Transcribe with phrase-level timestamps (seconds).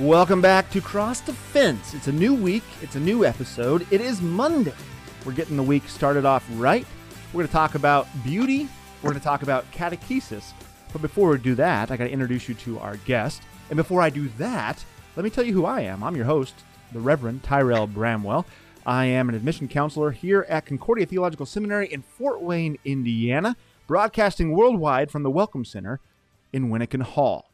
[0.00, 1.92] Welcome back to Cross Defense.
[1.92, 3.86] It's a new week, it's a new episode.
[3.90, 4.72] It is Monday.
[5.26, 6.86] We're getting the week started off right.
[7.34, 8.66] We're going to talk about beauty,
[9.02, 10.52] we're going to talk about catechesis.
[10.90, 13.42] But before we do that, I got to introduce you to our guest.
[13.68, 14.82] And before I do that,
[15.16, 16.02] let me tell you who I am.
[16.02, 16.54] I'm your host,
[16.92, 18.46] the Reverend Tyrel Bramwell.
[18.86, 23.54] I am an admission counselor here at Concordia Theological Seminary in Fort Wayne, Indiana,
[23.86, 26.00] broadcasting worldwide from the Welcome Center
[26.54, 27.49] in Wyneken Hall.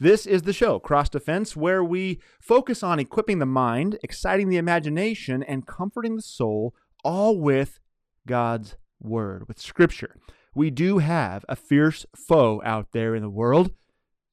[0.00, 4.56] This is the show, Cross Defense, where we focus on equipping the mind, exciting the
[4.56, 7.80] imagination, and comforting the soul, all with
[8.24, 10.14] God's Word, with Scripture.
[10.54, 13.72] We do have a fierce foe out there in the world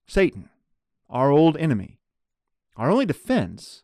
[0.08, 0.50] Satan,
[1.10, 2.00] our old enemy.
[2.78, 3.82] Our only defense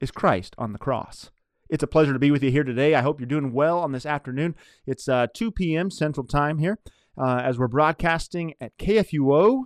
[0.00, 1.30] is Christ on the cross.
[1.70, 2.94] It's a pleasure to be with you here today.
[2.94, 4.54] I hope you're doing well on this afternoon.
[4.84, 5.90] It's uh, 2 p.m.
[5.90, 6.78] Central Time here
[7.16, 9.64] uh, as we're broadcasting at KFUO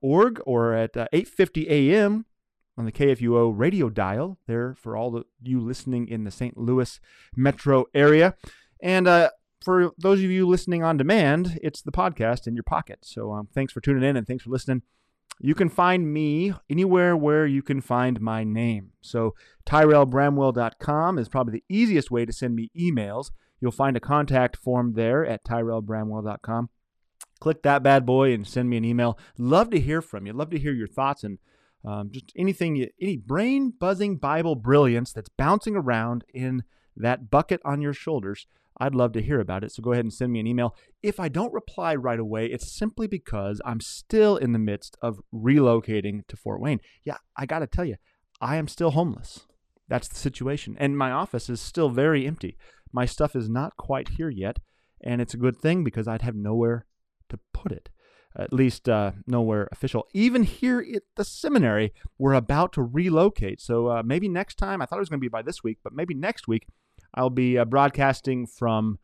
[0.00, 2.26] org or at uh, 8:50 a.m.
[2.76, 6.56] on the KFUO radio dial there for all of you listening in the St.
[6.56, 7.00] Louis
[7.36, 8.34] metro area.
[8.80, 9.30] And uh,
[9.64, 13.00] for those of you listening on demand, it's the podcast in your pocket.
[13.02, 14.82] So um, thanks for tuning in and thanks for listening.
[15.40, 18.92] You can find me anywhere where you can find my name.
[19.00, 19.34] So
[19.66, 23.30] TyrelBramwell.com is probably the easiest way to send me emails.
[23.60, 26.70] You'll find a contact form there at TyrelBramwell.com
[27.40, 29.18] click that bad boy and send me an email.
[29.36, 30.32] Love to hear from you.
[30.32, 31.38] Love to hear your thoughts and
[31.84, 36.64] um, just anything, you, any brain buzzing Bible brilliance that's bouncing around in
[36.96, 38.46] that bucket on your shoulders.
[38.80, 39.72] I'd love to hear about it.
[39.72, 40.76] So go ahead and send me an email.
[41.02, 45.20] If I don't reply right away, it's simply because I'm still in the midst of
[45.34, 46.80] relocating to Fort Wayne.
[47.04, 47.96] Yeah, I got to tell you,
[48.40, 49.46] I am still homeless.
[49.88, 50.76] That's the situation.
[50.78, 52.56] And my office is still very empty.
[52.92, 54.58] My stuff is not quite here yet.
[55.02, 56.86] And it's a good thing because I'd have nowhere
[57.30, 57.88] to put it.
[58.36, 60.06] At least uh, nowhere official.
[60.12, 63.60] Even here at the seminary, we're about to relocate.
[63.60, 65.78] So uh, maybe next time, I thought it was going to be by this week,
[65.82, 66.66] but maybe next week,
[67.14, 68.98] I'll be uh, broadcasting from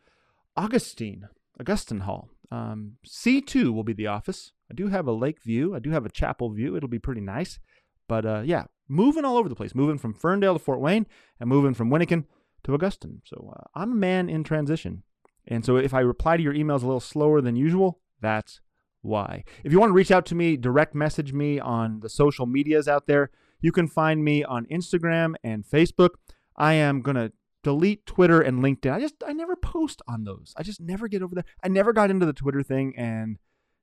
[0.56, 2.28] Augustine, Augustine Hall.
[2.50, 4.52] Um, C2 will be the office.
[4.70, 5.74] I do have a lake view.
[5.74, 6.76] I do have a chapel view.
[6.76, 7.58] It'll be pretty nice.
[8.06, 11.06] But uh, yeah, moving all over the place, moving from Ferndale to Fort Wayne
[11.40, 12.24] and moving from Wyneken
[12.64, 13.22] to Augustine.
[13.24, 15.02] So uh, I'm a man in transition.
[15.46, 18.60] And so if I reply to your emails a little slower than usual, that's
[19.02, 19.44] why.
[19.62, 22.88] If you want to reach out to me, direct message me on the social medias
[22.88, 23.30] out there.
[23.60, 26.10] You can find me on Instagram and Facebook.
[26.56, 28.92] I am going to delete Twitter and LinkedIn.
[28.92, 30.54] I just I never post on those.
[30.56, 31.44] I just never get over there.
[31.62, 33.38] I never got into the Twitter thing and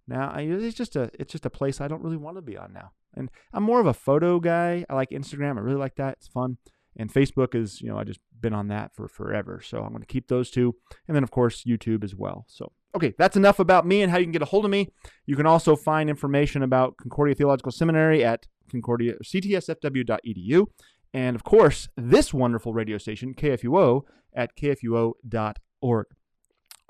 [0.07, 2.58] now I, it's just a it's just a place I don't really want to be
[2.58, 2.91] on now.
[3.16, 4.85] And I'm more of a photo guy.
[4.90, 5.58] I like Instagram.
[5.58, 6.18] I really like that.
[6.19, 6.58] It's fun.
[6.96, 9.62] And Facebook is, you know, I just been on that for forever.
[9.63, 10.75] So I'm going to keep those two.
[11.08, 12.46] And then of course YouTube as well.
[12.47, 14.90] So Okay, that's enough about me and how you can get a hold of me.
[15.25, 20.68] You can also find information about Concordia Theological Seminary at concordia ctsfw.edu.
[21.13, 24.03] And of course, this wonderful radio station, KFUO,
[24.34, 26.06] at kfuo.org.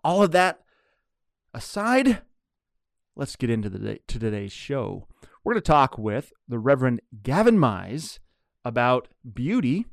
[0.04, 0.60] All of that
[1.54, 2.22] aside,
[3.16, 5.08] let's get into the day, to today's show.
[5.44, 8.20] We're going to talk with the Reverend Gavin Mize
[8.64, 9.86] about beauty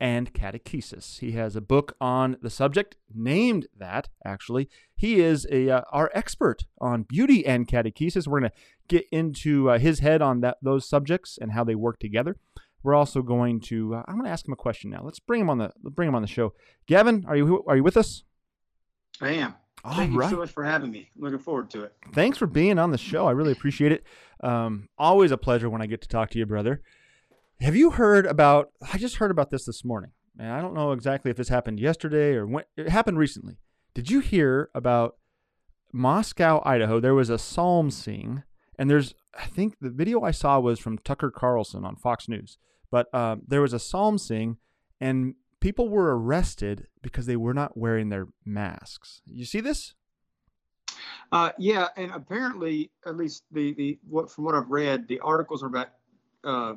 [0.00, 1.18] and catechesis.
[1.18, 4.68] He has a book on the subject named that, actually.
[4.94, 8.26] He is a, uh, our expert on beauty and catechesis.
[8.26, 8.56] We're going to
[8.88, 12.36] get into uh, his head on that, those subjects and how they work together.
[12.82, 15.02] We're also going to, uh, I'm going to ask him a question now.
[15.02, 16.54] Let's bring him on the, bring him on the show.
[16.86, 18.22] Gavin, are you, are you with us?
[19.20, 19.54] I am.
[19.84, 20.26] All Thank right.
[20.26, 21.10] you so much for having me.
[21.16, 21.92] Looking forward to it.
[22.12, 23.26] Thanks for being on the show.
[23.26, 24.04] I really appreciate it.
[24.42, 26.82] Um, always a pleasure when I get to talk to you, brother.
[27.60, 28.70] Have you heard about?
[28.92, 31.80] I just heard about this this morning, and I don't know exactly if this happened
[31.80, 32.64] yesterday or when.
[32.76, 33.58] It happened recently.
[33.94, 35.16] Did you hear about
[35.92, 37.00] Moscow, Idaho?
[37.00, 38.44] There was a psalm sing,
[38.78, 42.58] and there's I think the video I saw was from Tucker Carlson on Fox News,
[42.92, 44.58] but um, there was a psalm sing,
[45.00, 49.20] and people were arrested because they were not wearing their masks.
[49.26, 49.94] You see this?
[51.32, 55.64] Uh, yeah, and apparently, at least the the what from what I've read, the articles
[55.64, 55.88] are about
[56.44, 56.74] uh,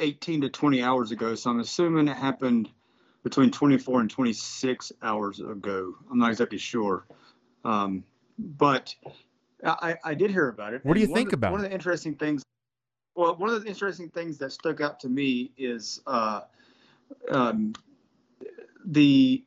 [0.00, 2.70] 18 to 20 hours ago, so I'm assuming it happened
[3.22, 5.94] between 24 and 26 hours ago.
[6.10, 7.06] I'm not exactly sure,
[7.64, 8.04] um,
[8.38, 8.94] but
[9.64, 10.84] I, I, did hear about it.
[10.84, 11.64] What do you think the, about one it?
[11.64, 12.42] of the interesting things?
[13.16, 16.42] Well, one of the interesting things that stuck out to me is uh,
[17.30, 17.72] um,
[18.84, 19.44] the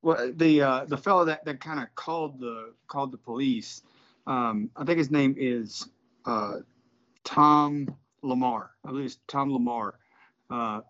[0.00, 3.82] well, the uh, the fellow that, that kind of called the called the police.
[4.26, 5.88] Um, I think his name is
[6.24, 6.60] uh,
[7.24, 7.94] Tom
[8.24, 8.70] Lamar.
[8.84, 9.94] I believe it's Tom Lamar,
[10.50, 10.80] uh,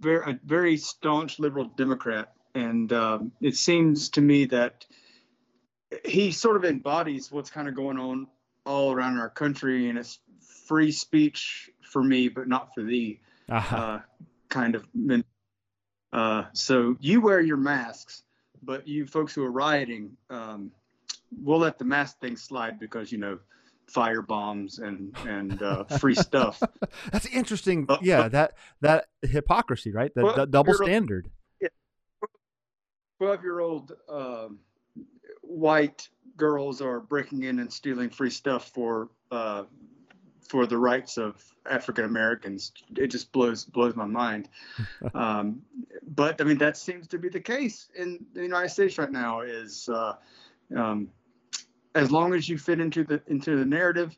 [0.00, 4.86] very a very staunch liberal Democrat, and um, it seems to me that
[6.04, 8.26] he sort of embodies what's kind of going on
[8.64, 10.18] all around our country, and it's
[10.66, 13.76] free speech, for me, but not for thee, uh-huh.
[13.76, 14.00] uh,
[14.48, 14.86] kind of.
[16.12, 18.22] Uh, so you wear your masks,
[18.62, 20.70] but you folks who are rioting, um,
[21.42, 23.38] we'll let the mask thing slide because you know
[23.90, 26.62] fire bombs and and uh, free stuff.
[27.12, 27.86] That's interesting.
[27.88, 30.14] Uh, yeah, that that hypocrisy, right?
[30.14, 31.30] The, the double standard.
[33.18, 34.60] Twelve-year-old um,
[35.42, 39.64] white girls are breaking in and stealing free stuff for uh,
[40.48, 41.36] for the rights of
[41.68, 42.72] African Americans.
[42.96, 44.48] It just blows blows my mind.
[45.14, 45.62] um,
[46.06, 49.40] but I mean, that seems to be the case in the United States right now.
[49.42, 50.14] Is uh,
[50.74, 51.10] um,
[51.94, 54.16] as long as you fit into the into the narrative,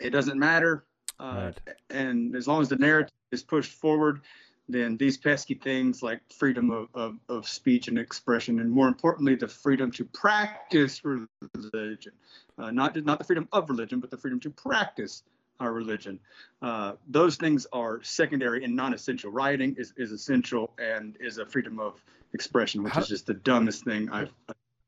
[0.00, 0.84] it doesn't matter.
[1.20, 1.76] Uh, right.
[1.90, 4.20] And as long as the narrative is pushed forward,
[4.68, 9.34] then these pesky things like freedom of, of, of speech and expression, and more importantly,
[9.34, 12.12] the freedom to practice religion,
[12.58, 15.22] uh, not not the freedom of religion, but the freedom to practice
[15.60, 16.20] our religion.
[16.62, 19.30] Uh, those things are secondary and non-essential.
[19.30, 22.00] Rioting is, is essential and is a freedom of
[22.32, 24.30] expression, which How, is just the dumbest thing I've.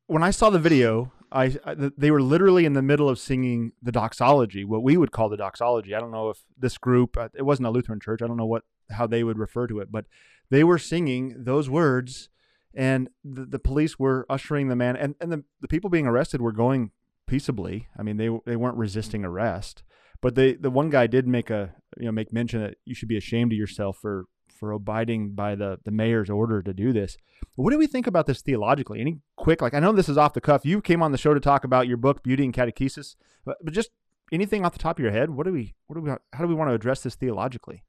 [0.07, 3.73] When I saw the video, I, I, they were literally in the middle of singing
[3.83, 5.95] the doxology, what we would call the doxology.
[5.95, 8.21] I don't know if this group, uh, it wasn't a Lutheran church.
[8.23, 10.07] I don't know what how they would refer to it, but
[10.51, 12.29] they were singing those words,
[12.75, 16.41] and the, the police were ushering the man, and, and the, the people being arrested
[16.41, 16.91] were going
[17.27, 17.87] peaceably.
[17.97, 19.85] I mean, they they weren't resisting arrest,
[20.21, 23.09] but they the one guy did make a you know make mention that you should
[23.09, 24.25] be ashamed of yourself for
[24.61, 27.17] for abiding by the the mayor's order to do this.
[27.57, 29.01] What do we think about this theologically?
[29.01, 30.65] Any quick like I know this is off the cuff.
[30.65, 33.73] You came on the show to talk about your book Beauty and Catechesis, but, but
[33.73, 33.91] just
[34.31, 35.31] anything off the top of your head.
[35.31, 37.83] What do we what do we how do we want to address this theologically?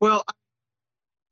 [0.00, 0.24] Well,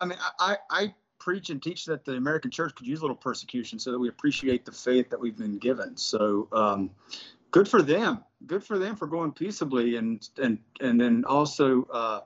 [0.01, 3.17] I mean, I I preach and teach that the American church could use a little
[3.17, 5.97] persecution so that we appreciate the faith that we've been given.
[5.97, 6.91] So, um,
[7.51, 8.25] good for them.
[8.47, 12.21] Good for them for going peaceably, and and and then also uh,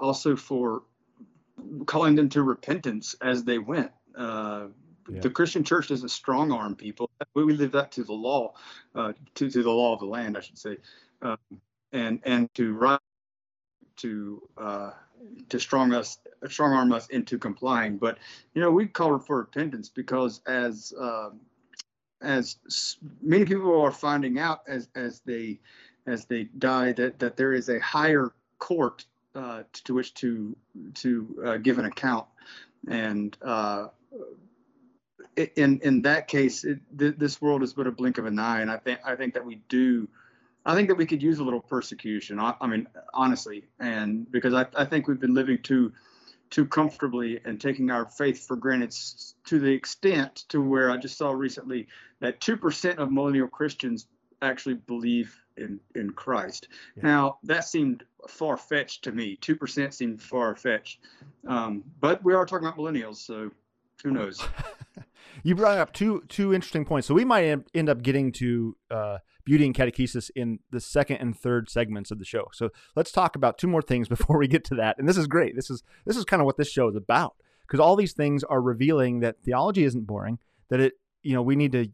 [0.00, 0.82] also for
[1.86, 3.90] calling them to repentance as they went.
[4.16, 4.66] Uh,
[5.08, 5.20] yeah.
[5.20, 7.10] The Christian church doesn't strong arm people.
[7.34, 8.54] We leave that to the law,
[8.94, 10.76] uh, to to the law of the land, I should say,
[11.22, 11.38] um,
[11.92, 13.00] and and to right
[13.96, 14.90] to uh,
[15.48, 16.18] to strong us
[16.48, 17.98] strong arm us into complying.
[17.98, 18.18] But
[18.54, 21.30] you know, we call for repentance because as uh,
[22.20, 22.56] as
[23.20, 25.60] many people are finding out as as they
[26.06, 29.04] as they die that that there is a higher court
[29.34, 30.56] uh, to which to
[30.94, 32.26] to uh, give an account,
[32.88, 33.88] and uh,
[35.36, 38.60] in in that case, it, th- this world is but a blink of an eye,
[38.60, 40.08] and I think I think that we do.
[40.64, 42.38] I think that we could use a little persecution.
[42.38, 45.92] I, I mean, honestly, and because I, I think we've been living too
[46.52, 48.94] too comfortably and taking our faith for granted
[49.46, 51.88] to the extent to where I just saw recently
[52.20, 54.06] that 2% of millennial Christians
[54.42, 56.68] actually believe in, in Christ.
[56.96, 57.02] Yeah.
[57.04, 59.38] Now, that seemed far fetched to me.
[59.40, 61.00] 2% seemed far fetched.
[61.46, 63.50] Um, but we are talking about millennials, so
[64.02, 64.42] who knows?
[65.42, 67.06] you brought up two two interesting points.
[67.06, 71.36] So we might end up getting to uh, beauty and catechesis in the second and
[71.36, 72.48] third segments of the show.
[72.52, 74.98] So let's talk about two more things before we get to that.
[74.98, 75.56] And this is great.
[75.56, 78.44] This is this is kind of what this show is about because all these things
[78.44, 80.38] are revealing that theology isn't boring.
[80.68, 81.88] That it you know we need to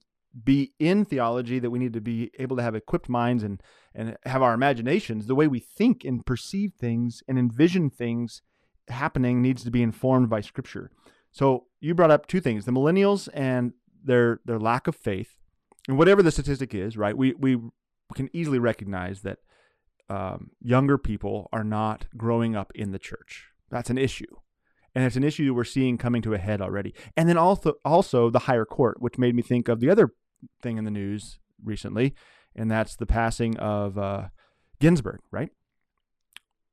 [0.45, 3.63] be in theology that we need to be able to have equipped minds and
[3.95, 5.27] and have our imaginations.
[5.27, 8.43] The way we think and perceive things and envision things
[8.89, 10.91] happening needs to be informed by scripture.
[11.33, 13.73] So you brought up two things the millennials and
[14.05, 15.39] their their lack of faith.
[15.89, 17.59] And whatever the statistic is right we we
[18.15, 19.39] can easily recognize that
[20.11, 23.49] um, younger people are not growing up in the church.
[23.71, 24.37] That's an issue
[24.99, 26.93] and it's an issue we're seeing coming to a head already.
[27.17, 30.13] And then also also the higher court, which made me think of the other
[30.61, 32.17] thing in the news recently,
[32.57, 34.27] and that's the passing of uh,
[34.81, 35.51] Ginsburg, right?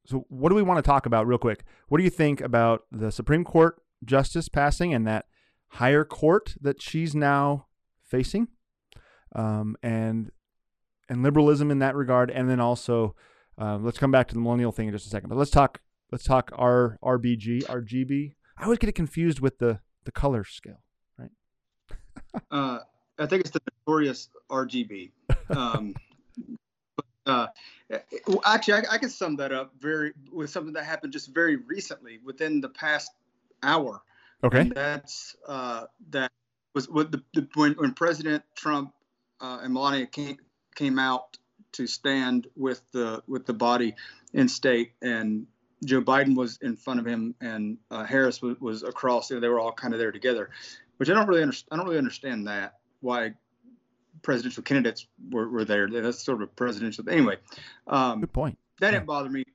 [0.08, 1.66] So, what do we want to talk about real quick?
[1.88, 5.28] What do you think about the Supreme Court justice passing and that
[5.68, 7.68] higher court that she's now
[8.02, 8.48] facing,
[9.36, 10.32] um, and
[11.08, 13.16] and liberalism in that regard, and then also
[13.62, 15.30] uh, let's come back to the millennial thing in just a second.
[15.30, 18.34] But let's talk let's talk R RBG RGB.
[18.58, 20.84] I always get it confused with the the color scale,
[21.18, 21.32] right?
[22.52, 22.80] uh,
[23.18, 25.12] I think it's the notorious RGB.
[25.48, 25.94] Um,
[26.96, 27.48] but, uh,
[28.44, 32.18] actually, I, I, can sum that up very with something that happened just very recently,
[32.24, 33.12] within the past
[33.62, 34.02] hour.
[34.44, 34.62] Okay.
[34.62, 36.32] And that's uh, that
[36.74, 38.92] was what the, the when, when President Trump
[39.40, 40.38] uh, and Melania came
[40.76, 41.38] came out
[41.74, 43.96] to stand with the with the body
[44.34, 45.46] in state and
[45.86, 49.30] Joe Biden was in front of him and uh, Harris was, was across.
[49.30, 50.50] They were all kind of there together,
[50.98, 51.68] which I don't really understand.
[51.72, 53.34] I don't really understand that why
[54.22, 55.88] presidential candidates were, were there.
[55.90, 57.08] That's sort of presidential.
[57.10, 57.38] Anyway,
[57.88, 58.58] um, good point.
[58.80, 58.92] That yeah.
[58.92, 59.46] didn't bother me.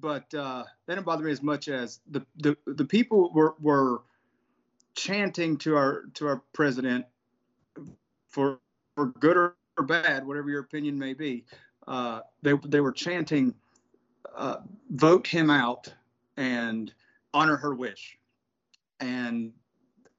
[0.00, 4.02] but uh, that didn't bother me as much as the the, the people were were
[4.94, 7.04] chanting to our to our president
[8.28, 8.60] for
[8.94, 11.44] for good or, or bad, whatever your opinion may be.
[11.86, 13.54] Uh, they they were chanting,
[14.34, 14.56] uh,
[14.90, 15.92] "Vote him out
[16.36, 16.92] and
[17.32, 18.18] honor her wish."
[19.00, 19.52] And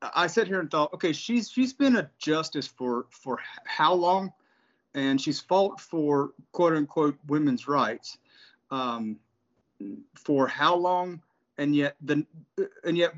[0.01, 4.33] I sat here and thought, okay, she's she's been a justice for for how long,
[4.93, 8.17] and she's fought for quote unquote women's rights
[8.71, 9.17] um,
[10.15, 11.21] for how long,
[11.57, 12.25] and yet the
[12.83, 13.13] and yet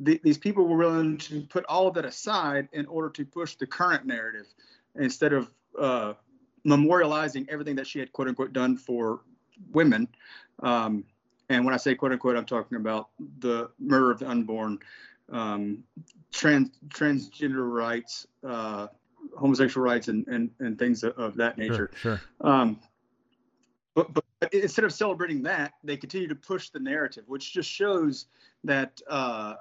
[0.00, 3.56] the, these people were willing to put all of that aside in order to push
[3.56, 4.46] the current narrative
[4.96, 6.14] instead of uh,
[6.66, 9.20] memorializing everything that she had quote unquote done for
[9.72, 10.08] women.
[10.62, 11.04] Um,
[11.48, 13.08] and when I say quote unquote, I'm talking about
[13.40, 14.78] the murder of the unborn,
[15.30, 15.84] um,
[16.32, 18.88] trans transgender rights, uh,
[19.38, 21.90] homosexual rights, and, and and things of, of that nature.
[21.94, 22.20] Sure.
[22.40, 22.50] sure.
[22.50, 22.80] Um,
[23.94, 28.26] but, but instead of celebrating that, they continue to push the narrative, which just shows
[28.64, 29.54] that uh,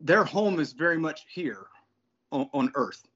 [0.00, 1.66] their home is very much here
[2.30, 3.08] on, on, Earth,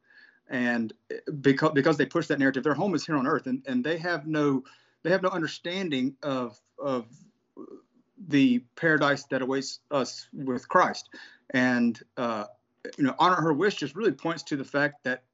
[0.53, 0.93] and
[1.41, 3.97] because because they push that narrative, their home is here on Earth, and, and they
[3.99, 4.63] have no
[5.03, 7.07] they have no understanding of of
[8.29, 11.09] the paradise that awaits us with Christ.
[11.55, 12.45] And uh,
[12.99, 15.25] you know, honor her wish just really points to the fact that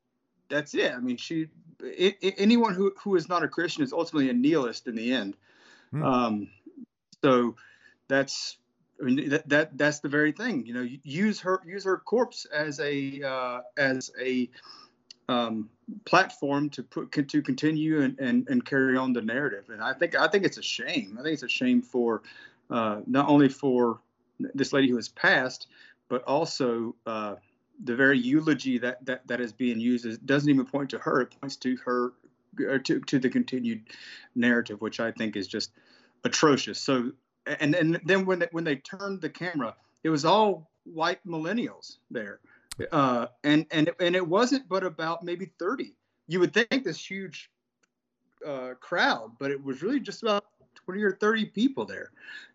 [0.48, 0.92] that's it.
[0.92, 1.48] I mean, she
[1.82, 5.12] it, it, anyone who who is not a Christian is ultimately a nihilist in the
[5.12, 5.36] end.
[5.90, 6.02] Hmm.
[6.04, 6.48] Um,
[7.24, 7.56] so
[8.06, 8.56] that's
[9.00, 10.64] I mean that, that that's the very thing.
[10.64, 14.48] You know, use her use her corpse as a uh, as a
[15.28, 15.68] um,
[16.04, 19.70] platform to put to continue and, and, and carry on the narrative.
[19.70, 21.16] And I think I think it's a shame.
[21.18, 22.22] I think it's a shame for
[22.70, 24.00] uh, not only for
[24.54, 25.68] this lady who has passed,
[26.08, 27.36] but also uh,
[27.84, 31.20] the very eulogy that, that that is being used is, doesn't even point to her.
[31.20, 32.12] It points to her
[32.68, 33.82] uh, to to the continued
[34.34, 35.72] narrative, which I think is just
[36.24, 36.80] atrocious.
[36.80, 37.12] So
[37.46, 41.96] and and then when they, when they turned the camera, it was all white millennials
[42.10, 42.40] there,
[42.92, 45.94] uh, and and and it wasn't but about maybe thirty.
[46.26, 47.50] You would think this huge
[48.46, 50.44] uh, crowd, but it was really just about
[50.88, 52.10] 20 or 30 people there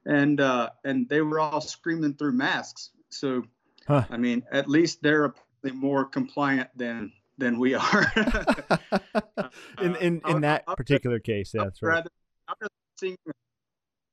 [0.07, 3.43] and uh, and they were all screaming through masks so
[3.87, 4.03] huh.
[4.09, 5.33] i mean at least they're
[5.71, 8.11] more compliant than than we are
[9.81, 12.09] in in, in that I, particular case yeah, that's right rather,
[12.47, 13.17] I'd rather sing,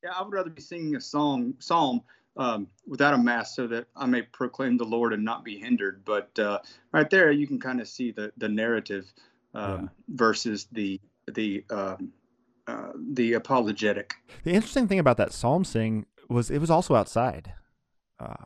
[0.05, 2.03] yeah i would rather be singing a song psalm
[2.37, 6.03] um, without a mask so that i may proclaim the lord and not be hindered
[6.05, 6.59] but uh,
[6.93, 9.13] right there you can kind of see the the narrative
[9.55, 9.89] um, yeah.
[10.09, 12.13] versus the the um,
[12.71, 14.15] uh, the apologetic.
[14.45, 17.53] The interesting thing about that psalm sing was it was also outside.
[18.19, 18.45] Uh,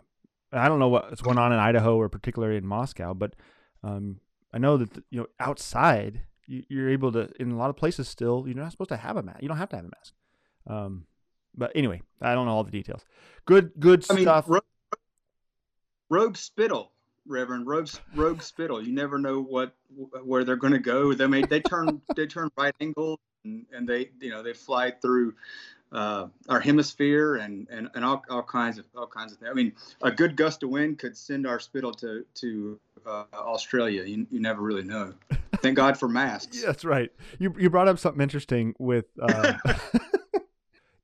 [0.52, 3.34] I don't know what's going on in Idaho or particularly in Moscow, but
[3.82, 4.20] um,
[4.52, 8.08] I know that you know outside you, are able to in a lot of places
[8.08, 9.42] still you're not supposed to have a mask.
[9.42, 10.14] You don't have to have a mask.
[11.56, 13.04] But anyway, I don't know all the details.
[13.46, 14.48] Good, good I stuff.
[14.48, 14.60] Mean,
[16.10, 16.90] Rogue Spittle,
[17.26, 18.82] Reverend Rogue, Rogue Spittle.
[18.82, 19.74] You never know what
[20.24, 21.14] where they're going to go.
[21.14, 24.90] They may they turn they turn right angle and, and they you know they fly
[24.90, 25.34] through
[25.92, 29.50] uh, our hemisphere and, and, and all, all kinds of all kinds of things.
[29.50, 34.02] I mean, a good gust of wind could send our spittle to to uh, Australia.
[34.04, 35.14] You, you never really know.
[35.62, 36.56] Thank God for masks.
[36.60, 37.10] yeah, that's right.
[37.38, 39.06] You you brought up something interesting with.
[39.20, 39.54] Uh,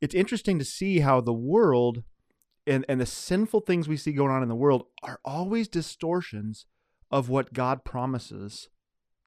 [0.00, 2.02] it's interesting to see how the world
[2.66, 6.66] and and the sinful things we see going on in the world are always distortions
[7.10, 8.68] of what God promises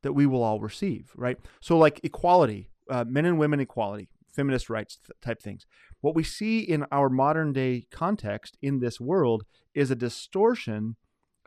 [0.02, 1.12] that we will all receive.
[1.16, 1.38] Right.
[1.60, 5.66] So like equality uh, men and women equality, feminist rights th- type things.
[6.02, 10.96] What we see in our modern day context in this world is a distortion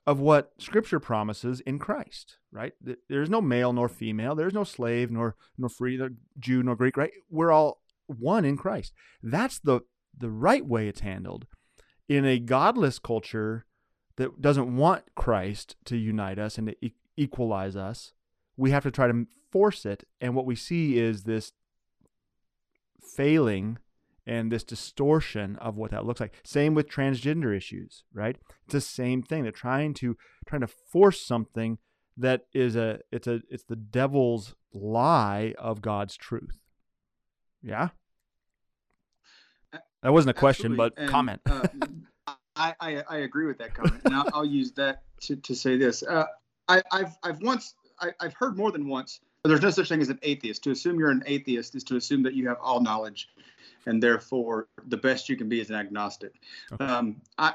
[0.06, 2.38] of what Scripture promises in Christ.
[2.52, 2.72] Right?
[3.08, 4.34] There's no male nor female.
[4.34, 6.96] There's no slave nor nor free, nor Jew nor Greek.
[6.96, 7.12] Right?
[7.30, 8.92] We're all one in Christ.
[9.22, 9.80] That's the
[10.18, 11.46] the right way it's handled.
[12.08, 13.66] In a godless culture
[14.16, 18.12] that doesn't want Christ to unite us and to e- equalize us,
[18.56, 20.04] we have to try to force it.
[20.20, 21.52] And what we see is this
[23.14, 23.78] failing
[24.26, 26.34] and this distortion of what that looks like.
[26.44, 28.36] Same with transgender issues, right?
[28.64, 29.42] It's the same thing.
[29.42, 31.78] They're trying to trying to force something
[32.16, 36.58] that is a it's a it's the devil's lie of God's truth.
[37.66, 37.88] Yeah.
[40.02, 40.94] That wasn't a question, Absolutely.
[40.96, 41.40] but and, comment.
[41.46, 41.66] uh,
[42.56, 45.76] I, I, I agree with that comment, and I'll, I'll use that to, to say
[45.76, 46.02] this.
[46.02, 46.24] Uh,
[46.68, 49.20] I, I've I've once I, have heard more than once.
[49.44, 50.64] There's no such thing as an atheist.
[50.64, 53.28] To assume you're an atheist is to assume that you have all knowledge,
[53.86, 56.34] and therefore the best you can be is an agnostic.
[56.72, 56.84] Okay.
[56.84, 57.54] Um, I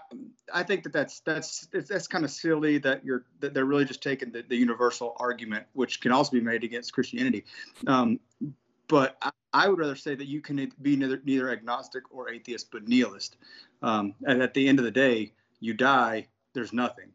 [0.54, 4.04] I think that that's that's that's kind of silly that you're that they're really just
[4.04, 7.46] taking the, the universal argument, which can also be made against Christianity.
[7.88, 8.20] Um,
[8.92, 9.16] but
[9.54, 13.38] I, would rather say that you can be neither, neither agnostic or atheist, but nihilist.
[13.82, 15.32] Um, and at the end of the day,
[15.62, 17.08] you die, there's nothing.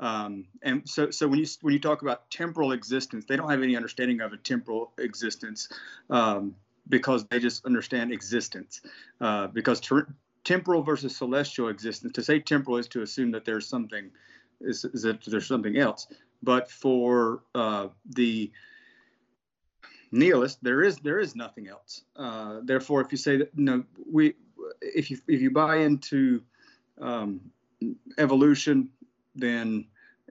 [0.00, 3.62] Um, and so, so when you when you talk about temporal existence, they don't have
[3.62, 5.68] any understanding of a temporal existence
[6.08, 6.56] um,
[6.88, 8.80] because they just understand existence.
[9.20, 13.68] Uh, because ter- temporal versus celestial existence, to say temporal is to assume that there's
[13.68, 14.10] something,
[14.62, 16.08] is, is that there's something else.
[16.42, 18.50] But for uh, the
[20.12, 22.02] nihilist, there is there is nothing else.
[22.16, 24.34] Uh, therefore, if you say that you know we,
[24.80, 26.42] if you if you buy into
[27.00, 27.40] um,
[28.18, 28.88] evolution,
[29.34, 29.86] then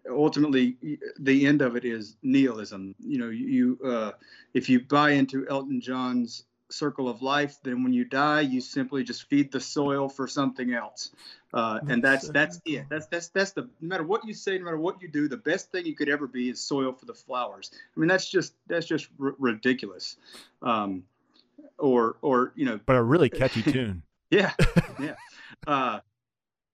[0.09, 0.77] ultimately
[1.19, 2.95] the end of it is nihilism.
[3.00, 4.12] You know, you uh,
[4.53, 9.04] if you buy into Elton John's circle of life, then when you die, you simply
[9.04, 11.12] just feed the soil for something else,
[11.54, 12.86] uh, and that's that's it.
[12.90, 15.38] That's that's that's the no matter what you say, no matter what you do, the
[15.38, 17.72] best thing you could ever be is soil for the flowers.
[17.74, 20.18] I mean, that's just that's just r- ridiculous.
[20.62, 21.04] Um,
[21.78, 24.04] or or you know, but a really catchy tune.
[24.32, 24.54] yeah,
[25.00, 25.16] yeah.
[25.66, 26.00] Uh,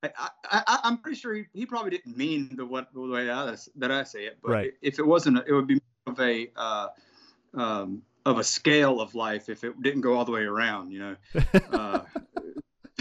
[0.04, 3.56] I, I, am pretty sure he, he probably didn't mean the what the way I,
[3.78, 4.74] that I say it, but right.
[4.82, 6.88] if it wasn't, it would be of a uh,
[7.56, 11.00] um, of a scale of life if it didn't go all the way around, you
[11.00, 11.16] know.
[11.72, 12.00] uh,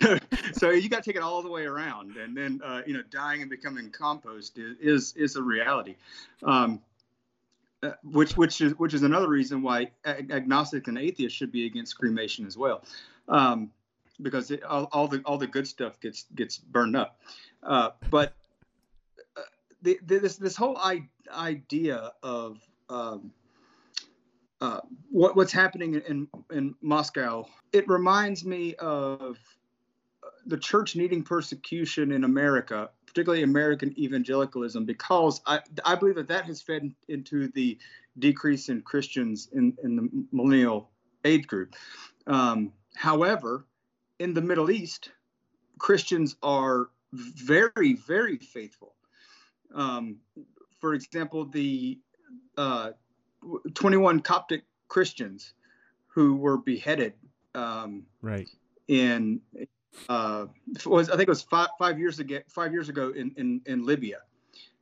[0.52, 3.02] so you got to take it all the way around, and then uh, you know,
[3.10, 5.96] dying and becoming compost is is, is a reality.
[6.42, 6.80] Um,
[7.82, 11.66] uh, which which is which is another reason why ag- agnostic and atheists should be
[11.66, 12.82] against cremation as well.
[13.28, 13.70] Um,
[14.22, 17.20] because it, all, all, the all the good stuff gets gets burned up.
[17.62, 18.34] Uh, but
[19.36, 19.42] uh,
[19.82, 23.32] the, the, this this whole I- idea of um,
[24.64, 24.80] uh,
[25.10, 29.38] what what's happening in in Moscow, it reminds me of
[30.22, 36.28] uh, the church needing persecution in America, particularly American evangelicalism, because I, I believe that
[36.28, 37.78] that has fed into the
[38.18, 40.90] decrease in Christians in, in the millennial
[41.26, 41.74] age group.
[42.26, 43.66] Um, however,
[44.18, 45.10] in the Middle East,
[45.78, 48.94] Christians are very, very faithful.
[49.74, 50.16] Um,
[50.80, 51.98] for example, the
[52.56, 52.90] uh,
[53.74, 55.54] 21 Coptic Christians
[56.06, 57.14] who were beheaded.
[57.54, 58.48] Um, right.
[58.88, 59.40] In
[60.08, 60.46] uh,
[60.84, 62.40] was I think it was five, five years ago.
[62.48, 64.18] Five years ago in in, in Libya.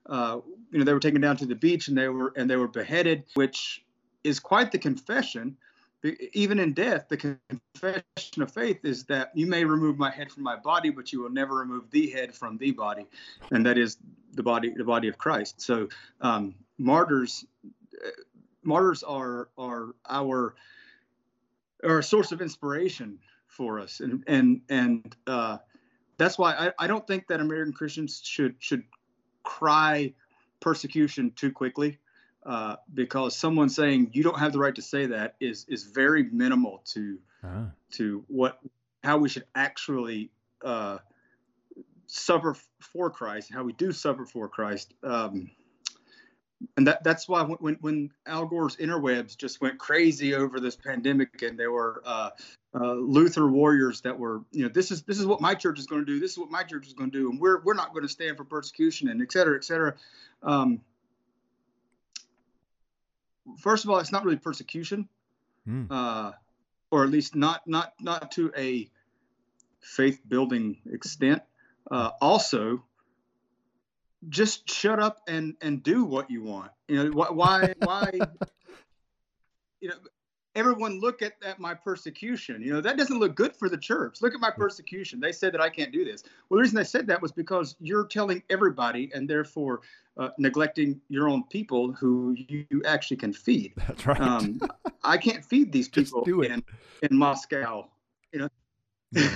[0.05, 2.57] Uh, you know, they were taken down to the beach and they were and they
[2.57, 3.85] were beheaded, which
[4.25, 5.57] is quite the confession
[6.33, 10.43] even in death, the confession of faith is that you may remove my head from
[10.43, 13.07] my body, but you will never remove the head from the body,
[13.51, 13.99] and that is
[14.33, 15.61] the body, the body of Christ.
[15.61, 15.89] So
[16.21, 17.45] um, martyrs,
[18.63, 20.55] martyrs are are our
[21.85, 25.59] are a source of inspiration for us, and and and uh,
[26.17, 28.85] that's why I, I don't think that American Christians should should
[29.43, 30.15] cry
[30.61, 31.99] persecution too quickly
[32.47, 36.25] uh, because someone saying you don't have the right to say that is is very
[36.25, 37.65] minimal to uh-huh.
[37.93, 38.59] to what
[39.03, 40.31] how we should actually
[40.65, 40.99] uh,
[42.07, 44.95] suffer for Christ, how we do suffer for Christ.
[45.03, 45.51] Um,
[46.77, 51.43] and that, that's why when, when Al Gore's interwebs just went crazy over this pandemic,
[51.43, 52.31] and there were uh,
[52.75, 55.87] uh, Luther warriors that were, you know, this is this is what my church is
[55.87, 57.75] going to do, this is what my church is going to do, and we're we're
[57.75, 59.95] not going to stand for persecution, and et cetera, et cetera.
[60.43, 60.81] Um,
[63.59, 65.09] first of all, it's not really persecution,
[65.69, 65.87] mm.
[65.91, 66.33] uh,
[66.91, 68.89] or at least not not not to a
[69.81, 71.43] faith building extent.
[71.91, 72.85] Uh, also,
[74.29, 76.71] just shut up and and do what you want.
[76.89, 78.11] You know why why
[79.81, 79.97] you know
[80.55, 82.63] everyone look at, at my persecution.
[82.63, 84.21] You know, that doesn't look good for the church.
[84.21, 85.21] Look at my persecution.
[85.21, 86.25] They said that I can't do this.
[86.49, 89.81] Well, the reason they said that was because you're telling everybody and therefore
[90.17, 93.73] uh, neglecting your own people who you, actually can feed.
[93.89, 94.21] That's right.
[94.21, 94.61] Um,
[95.03, 96.63] I can't feed these people in,
[97.03, 97.89] in Moscow,
[98.33, 98.49] you know.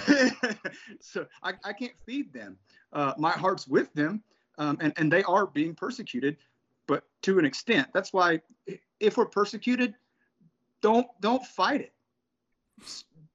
[1.01, 2.59] so I, I can't feed them.
[2.92, 4.22] Uh, my heart's with them,
[4.59, 6.37] um, and, and they are being persecuted,
[6.87, 7.88] but to an extent.
[7.92, 8.40] That's why
[9.01, 9.95] if we're persecuted,
[10.81, 11.92] don't don't fight it.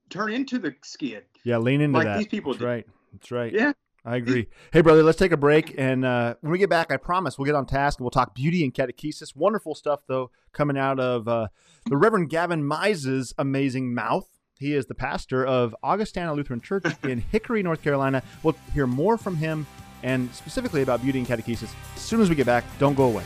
[0.10, 1.24] Turn into the skid.
[1.44, 2.18] Yeah, lean into like that.
[2.18, 2.54] these people.
[2.54, 2.68] That's do.
[2.68, 2.88] right.
[3.14, 3.54] That's right.
[3.54, 3.74] Yeah.
[4.04, 4.48] I agree.
[4.74, 5.76] Hey, brother, let's take a break.
[5.78, 8.34] And uh, when we get back, I promise we'll get on task and we'll talk
[8.34, 9.36] beauty and catechesis.
[9.36, 11.50] Wonderful stuff, though, coming out of uh,
[11.86, 14.28] the Reverend Gavin Mize's amazing mouth.
[14.58, 18.24] He is the pastor of Augustana Lutheran Church in Hickory, North Carolina.
[18.42, 19.68] We'll hear more from him
[20.04, 22.64] and specifically about beauty and catechesis as soon as we get back.
[22.80, 23.24] Don't go away.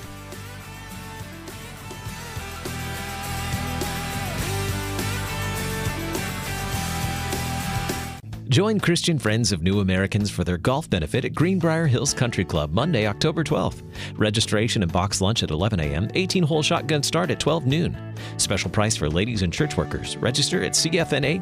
[8.50, 12.72] Join Christian Friends of New Americans for their golf benefit at Greenbrier Hills Country Club
[12.72, 13.82] Monday, October 12th.
[14.18, 17.98] Registration and box lunch at 11 a.m., 18 hole shotgun start at 12 noon.
[18.38, 20.16] Special price for ladies and church workers.
[20.18, 21.40] Register at cfna-stl.org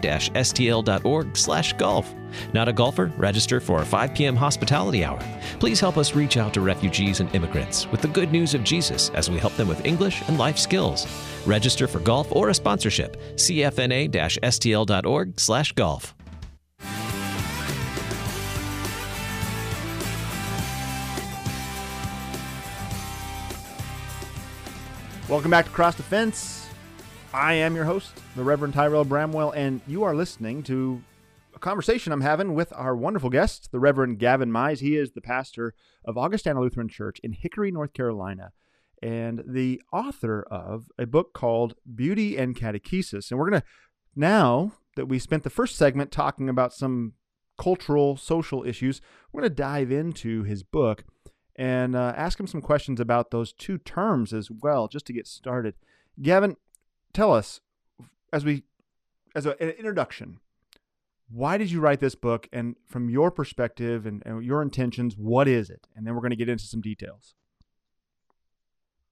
[1.36, 2.16] slash golf.
[2.54, 3.12] Not a golfer?
[3.18, 4.38] Register for our 5 p.m.
[4.38, 5.20] hospitality hour.
[5.60, 9.10] Please help us reach out to refugees and immigrants with the good news of Jesus
[9.10, 11.06] as we help them with English and life skills.
[11.46, 13.18] Register for golf or a sponsorship.
[13.36, 14.14] cfna-stl.org
[25.34, 26.68] Welcome back to Cross Defense.
[27.34, 31.02] I am your host, the Reverend Tyrel Bramwell, and you are listening to
[31.56, 34.80] a conversation I'm having with our wonderful guest, the Reverend Gavin Mize.
[34.80, 35.74] He is the pastor
[36.06, 38.52] of Augustana Lutheran Church in Hickory, North Carolina,
[39.02, 43.32] and the author of a book called Beauty and Catechesis.
[43.32, 43.68] And we're going to,
[44.16, 47.14] now that we spent the first segment talking about some
[47.58, 51.06] cultural, social issues, we're going to dive into his book
[51.56, 55.28] and uh, ask him some questions about those two terms as well, just to get
[55.28, 55.76] started.
[56.22, 56.58] Gavin,
[57.14, 57.60] tell us
[58.32, 58.64] as we
[59.36, 60.40] as a, an introduction,
[61.30, 65.48] why did you write this book, and from your perspective and, and your intentions, what
[65.48, 65.88] is it?
[65.96, 67.36] And then we're going to get into some details.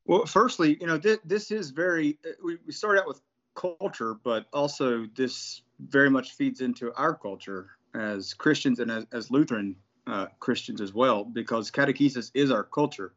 [0.05, 2.17] Well, firstly, you know, th- this is very.
[2.25, 3.21] Uh, we, we start out with
[3.55, 9.31] culture, but also this very much feeds into our culture as Christians and as, as
[9.31, 9.75] Lutheran
[10.11, 13.13] uh, Christians as well, because catechesis is our culture.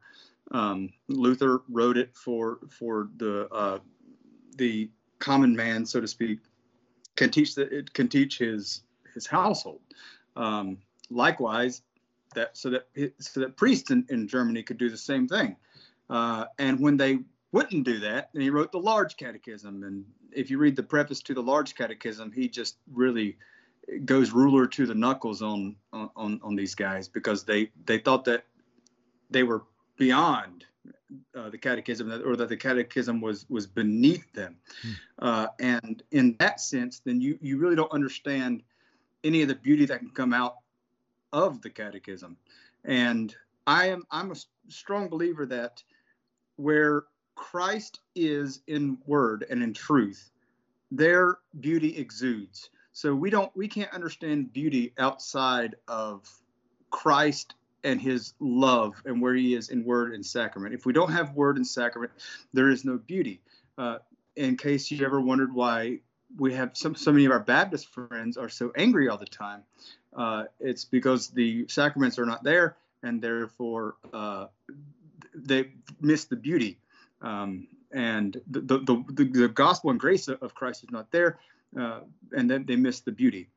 [0.51, 3.79] Um, Luther wrote it for for the uh,
[4.57, 6.39] the common man, so to speak,
[7.15, 9.81] can teach that it can teach his his household.
[10.37, 10.77] Um,
[11.09, 11.81] likewise,
[12.33, 12.87] that so that
[13.19, 15.57] so that priests in, in Germany could do the same thing.
[16.09, 17.19] Uh, and when they
[17.51, 19.83] wouldn't do that, and he wrote the large catechism.
[19.83, 23.37] And if you read the preface to the large catechism, he just really
[24.05, 28.45] goes ruler to the knuckles on on on these guys because they they thought that
[29.29, 29.63] they were
[29.97, 30.65] beyond
[31.35, 34.57] uh, the catechism or that the catechism was was beneath them.
[34.81, 34.91] Hmm.
[35.19, 38.63] uh, and in that sense then you you really don't understand
[39.23, 40.57] any of the beauty that can come out
[41.33, 42.37] of the catechism.
[42.83, 43.35] And
[43.67, 44.35] i am i'm a
[44.67, 45.83] strong believer that
[46.57, 47.03] where
[47.35, 50.31] christ is in word and in truth
[50.91, 56.25] their beauty exudes so we don't we can't understand beauty outside of
[56.91, 57.53] Christ
[57.83, 60.73] and his love and where he is in word and sacrament.
[60.73, 62.13] If we don't have word and sacrament,
[62.53, 63.41] there is no beauty.
[63.77, 63.97] Uh,
[64.37, 65.99] in case you ever wondered why
[66.37, 69.63] we have some so many of our Baptist friends are so angry all the time,
[70.15, 74.45] uh, it's because the sacraments are not there and therefore uh,
[75.35, 76.79] they miss the beauty.
[77.21, 81.39] Um, and the, the, the, the, gospel and grace of Christ is not there
[81.79, 82.01] uh,
[82.35, 83.49] and then they miss the beauty.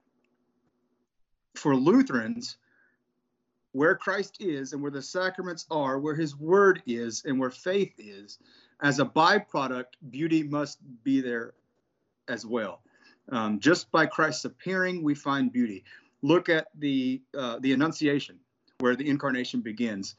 [1.54, 2.56] For Lutherans,
[3.72, 7.92] where Christ is and where the sacraments are, where his word is and where faith
[7.98, 8.38] is,
[8.80, 11.54] as a byproduct, beauty must be there
[12.28, 12.82] as well.
[13.30, 15.84] Um, just by Christ's appearing, we find beauty.
[16.22, 18.38] Look at the uh, the Annunciation,
[18.78, 20.14] where the incarnation begins.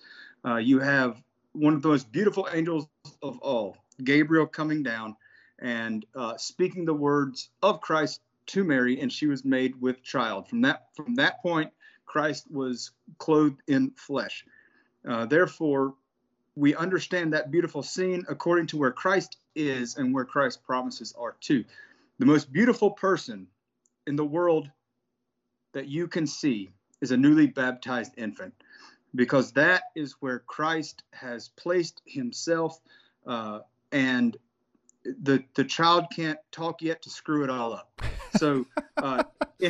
[0.46, 1.22] Uh, you have
[1.54, 2.88] one of the most beautiful angels
[3.22, 5.16] of all, Gabriel, coming down
[5.62, 10.48] and uh, speaking the words of Christ to Mary, and she was made with child.
[10.48, 11.72] From that from that point,
[12.06, 14.46] Christ was clothed in flesh.
[15.08, 15.94] Uh, therefore,
[16.56, 21.36] we understand that beautiful scene according to where Christ is and where Christ's promises are
[21.40, 21.64] too.
[22.18, 23.48] The most beautiful person
[24.08, 24.70] in the world
[25.74, 26.70] that you can see
[27.02, 28.54] is a newly baptized infant,
[29.16, 32.80] because that is where Christ has placed himself
[33.26, 33.60] uh,
[33.92, 34.36] and
[35.04, 37.90] the the child can't talk yet to screw it all up.
[38.32, 38.66] So,
[38.98, 39.24] uh,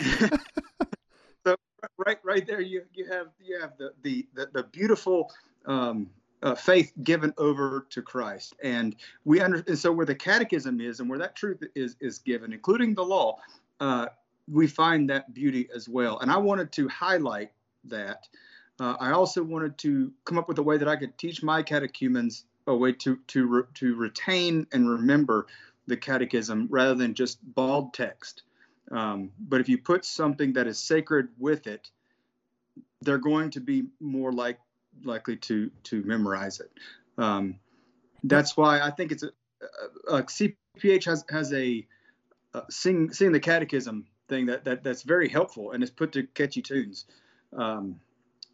[1.46, 1.56] so
[1.98, 5.32] right right there you you have you have the the the, the beautiful
[5.66, 6.10] um,
[6.42, 11.00] uh, faith given over to Christ, and we under and so where the catechism is
[11.00, 13.38] and where that truth is is given, including the law,
[13.80, 14.08] uh,
[14.52, 16.20] we find that beauty as well.
[16.20, 17.52] And I wanted to highlight
[17.86, 18.28] that.
[18.82, 21.62] Uh, I also wanted to come up with a way that I could teach my
[21.62, 25.48] catechumens a way to to re, to retain and remember
[25.88, 28.44] the catechism rather than just bald text.
[28.92, 31.90] Um, but if you put something that is sacred with it,
[33.02, 34.60] they're going to be more like
[35.04, 36.72] likely to to memorize it.
[37.18, 37.60] Um,
[38.24, 39.32] that's why I think it's a,
[40.10, 41.86] a, a CPH has has a,
[42.54, 46.24] a sing sing the catechism thing that, that that's very helpful and it's put to
[46.24, 47.06] catchy tunes.
[47.52, 48.00] Um,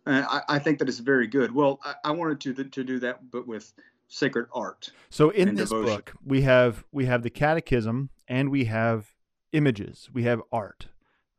[0.07, 1.53] I, I, think that is very good.
[1.53, 3.73] Well, I, I wanted to to do that, but with
[4.07, 4.91] sacred art.
[5.09, 5.95] So in this devotion.
[5.95, 9.13] book, we have we have the catechism and we have
[9.51, 10.87] images, we have art.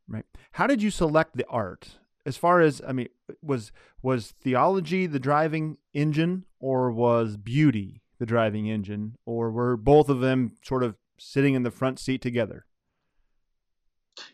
[0.09, 0.25] Right.
[0.53, 1.99] How did you select the art?
[2.25, 3.09] As far as I mean,
[3.43, 10.09] was was theology the driving engine, or was beauty the driving engine, or were both
[10.09, 12.67] of them sort of sitting in the front seat together?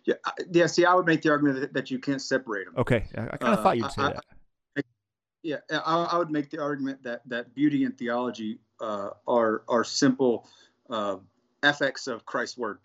[0.05, 0.15] Yeah,
[0.51, 0.67] yeah.
[0.67, 2.75] See, I would make the argument that, that you can't separate them.
[2.79, 4.25] Okay, I, I kind of uh, thought you'd say I, that.
[4.31, 4.35] I,
[5.43, 9.85] yeah, I, I, would make the argument that that beauty and theology uh, are are
[9.85, 10.49] simple
[10.89, 11.17] uh,
[11.63, 12.79] effects of Christ's word.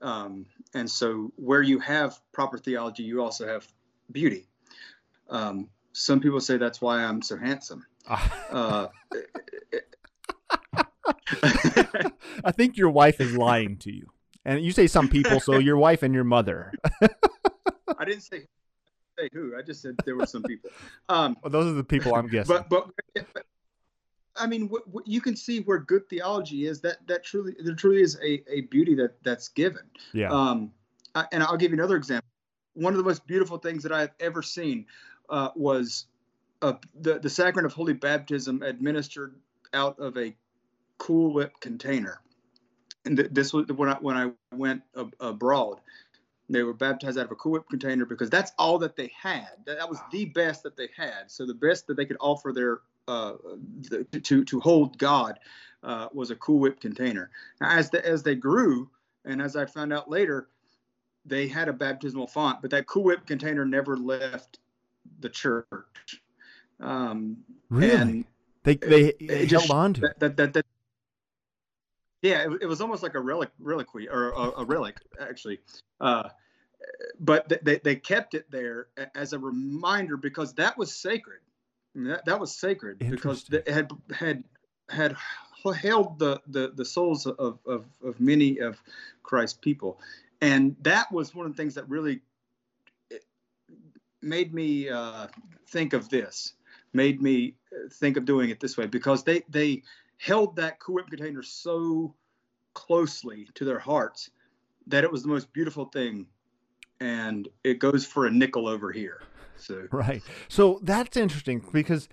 [0.00, 3.66] Um, and so, where you have proper theology, you also have
[4.10, 4.48] beauty.
[5.30, 7.86] Um, some people say that's why I'm so handsome.
[8.50, 8.88] uh,
[12.44, 14.08] I think your wife is lying to you.
[14.44, 16.72] And you say some people, so your wife and your mother.
[17.00, 18.46] I didn't say
[19.22, 19.56] say who.
[19.56, 20.70] I just said there were some people.
[21.08, 22.54] Um, well, those are the people I'm guessing.
[22.54, 22.90] But but,
[23.34, 23.44] but
[24.36, 26.80] I mean, what, what, you can see where good theology is.
[26.80, 29.82] That that truly there truly is a, a beauty that that's given.
[30.12, 30.30] Yeah.
[30.30, 30.72] Um,
[31.14, 32.28] I, and I'll give you another example.
[32.74, 34.86] One of the most beautiful things that I have ever seen
[35.28, 36.06] uh, was
[36.62, 39.34] uh, the the sacrament of holy baptism administered
[39.74, 40.34] out of a
[40.98, 42.20] Cool Whip container.
[43.04, 45.80] And th- this was when I when I went ab- abroad.
[46.52, 49.48] They were baptized out of a Cool Whip container because that's all that they had.
[49.64, 51.28] That, that was the best that they had.
[51.30, 53.32] So the best that they could offer their uh,
[53.88, 55.38] the, to to hold God
[55.82, 57.30] uh, was a Cool Whip container.
[57.60, 58.90] Now, as the, as they grew,
[59.24, 60.48] and as I found out later,
[61.24, 64.58] they had a baptismal font, but that Cool Whip container never left
[65.20, 66.20] the church.
[66.80, 67.38] Um,
[67.70, 68.26] really?
[68.64, 70.66] they they it, it held on to that, that, that, that
[72.20, 75.58] yeah, it, it, was almost like a relic, reliquary or a, a relic actually.
[76.00, 76.28] Uh,
[77.18, 81.40] but they, they kept it there as a reminder because that was sacred.
[81.94, 84.44] That, that was sacred because it had had
[84.88, 85.16] had
[85.70, 88.82] held the, the, the souls of, of, of many of
[89.22, 90.00] Christ's people.
[90.40, 92.20] And that was one of the things that really
[94.20, 95.28] made me uh,
[95.68, 96.54] think of this,
[96.92, 97.54] made me
[97.92, 99.82] think of doing it this way because they, they
[100.18, 102.14] held that Cool Whip container so
[102.74, 104.30] closely to their hearts
[104.86, 106.26] that it was the most beautiful thing.
[107.02, 109.22] And it goes for a nickel over here.
[109.56, 110.22] So right.
[110.48, 112.08] So that's interesting because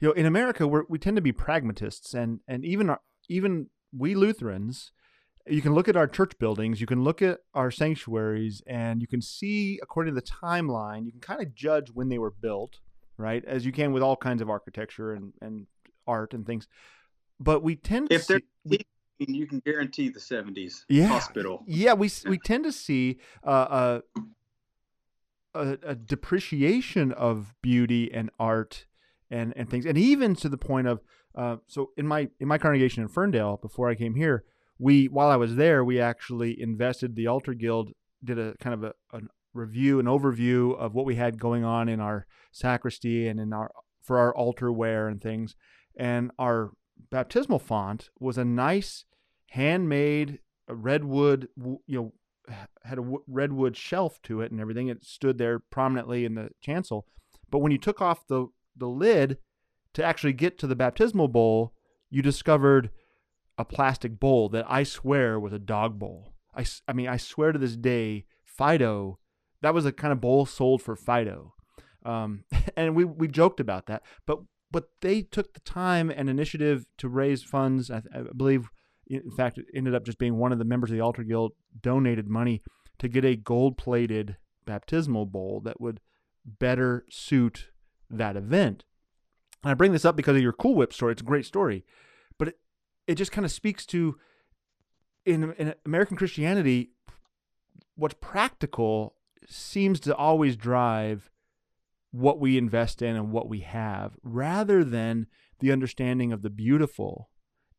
[0.00, 3.68] you know in America we we tend to be pragmatists and and even our, even
[3.96, 4.92] we Lutherans
[5.46, 9.06] you can look at our church buildings, you can look at our sanctuaries, and you
[9.06, 12.80] can see, according to the timeline, you can kind of judge when they were built,
[13.18, 13.44] right?
[13.44, 15.66] As you can with all kinds of architecture and, and
[16.06, 16.66] art and things.
[17.38, 18.40] But we tend to if see,
[19.18, 21.62] you can guarantee the 70s yeah, hospital.
[21.66, 24.00] Yeah, we we tend to see uh,
[25.54, 28.86] a, a, a depreciation of beauty and art
[29.30, 31.00] and and things, and even to the point of
[31.34, 34.44] uh, so in my in my congregation in Ferndale before I came here,
[34.78, 38.84] we while I was there, we actually invested the Altar Guild did a kind of
[38.84, 39.20] a, a
[39.52, 43.70] review, an overview of what we had going on in our sacristy and in our
[44.02, 45.56] for our altar wear and things,
[45.96, 46.70] and our
[47.10, 49.04] baptismal font was a nice
[49.50, 52.12] handmade redwood, you know,
[52.84, 54.88] had a redwood shelf to it and everything.
[54.88, 57.06] It stood there prominently in the chancel.
[57.50, 59.38] But when you took off the, the lid
[59.94, 61.72] to actually get to the baptismal bowl,
[62.10, 62.90] you discovered
[63.56, 66.34] a plastic bowl that I swear was a dog bowl.
[66.54, 69.18] I, I mean, I swear to this day, Fido,
[69.62, 71.54] that was a kind of bowl sold for Fido.
[72.04, 72.44] Um,
[72.76, 74.02] and we, we joked about that.
[74.26, 74.40] But
[74.74, 77.92] but they took the time and initiative to raise funds.
[77.92, 78.70] I, I believe,
[79.06, 81.52] in fact, it ended up just being one of the members of the Altar Guild
[81.80, 82.60] donated money
[82.98, 86.00] to get a gold plated baptismal bowl that would
[86.44, 87.68] better suit
[88.10, 88.84] that event.
[89.62, 91.12] And I bring this up because of your Cool Whip story.
[91.12, 91.84] It's a great story,
[92.36, 92.58] but it,
[93.06, 94.16] it just kind of speaks to
[95.24, 96.90] in, in American Christianity,
[97.94, 99.14] what's practical
[99.48, 101.30] seems to always drive
[102.14, 105.26] what we invest in and what we have rather than
[105.58, 107.28] the understanding of the beautiful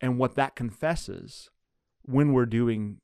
[0.02, 1.50] and what that confesses
[2.02, 2.98] when we're doing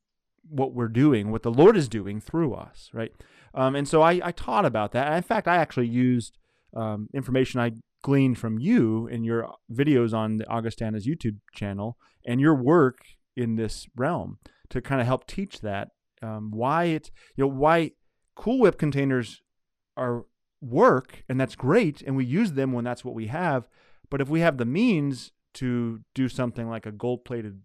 [0.49, 3.13] what we're doing, what the Lord is doing through us, right?
[3.53, 5.13] Um, and so I, I, taught about that.
[5.15, 6.37] In fact, I actually used
[6.75, 7.71] um, information I
[8.03, 12.97] gleaned from you in your videos on the Augustana's YouTube channel and your work
[13.37, 14.39] in this realm
[14.69, 15.89] to kind of help teach that
[16.21, 17.91] um, why it's you know why
[18.35, 19.41] Cool Whip containers
[19.95, 20.25] are
[20.62, 23.67] work and that's great and we use them when that's what we have
[24.10, 27.62] but if we have the means to do something like a gold plated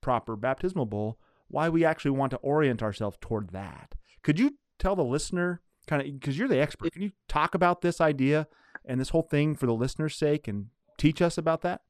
[0.00, 3.94] proper baptismal bowl why we actually want to orient ourselves toward that?
[4.22, 7.80] Could you tell the listener kind of because you're the expert can you talk about
[7.80, 8.48] this idea
[8.84, 10.66] and this whole thing for the listener's sake and
[10.98, 11.82] teach us about that?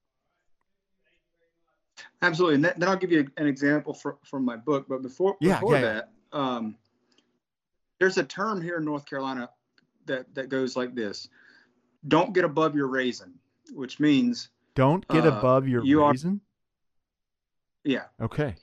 [2.21, 5.55] Absolutely and then i'll give you an example for, from my book but before, yeah,
[5.55, 6.77] before yeah, that um,
[7.99, 9.49] there's a term here in North Carolina
[10.07, 11.29] that that goes like this:
[12.09, 13.35] "Don't get above your raisin,"
[13.73, 16.12] which means don't get uh, above your you are-
[17.85, 18.05] yeah.
[18.21, 18.55] Okay.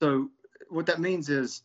[0.00, 0.30] So
[0.70, 1.62] what that means is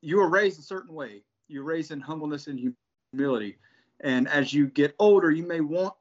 [0.00, 1.22] you were raised a certain way.
[1.48, 2.74] You're raised in humbleness and
[3.12, 3.58] humility,
[4.00, 5.94] and as you get older, you may want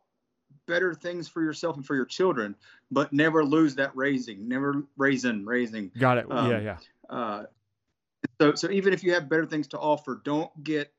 [0.67, 2.55] better things for yourself and for your children,
[2.89, 5.91] but never lose that raising, never raising, raising.
[5.99, 6.25] Got it.
[6.31, 6.77] Um, yeah, yeah.
[7.15, 7.45] Uh,
[8.41, 10.91] so so even if you have better things to offer, don't get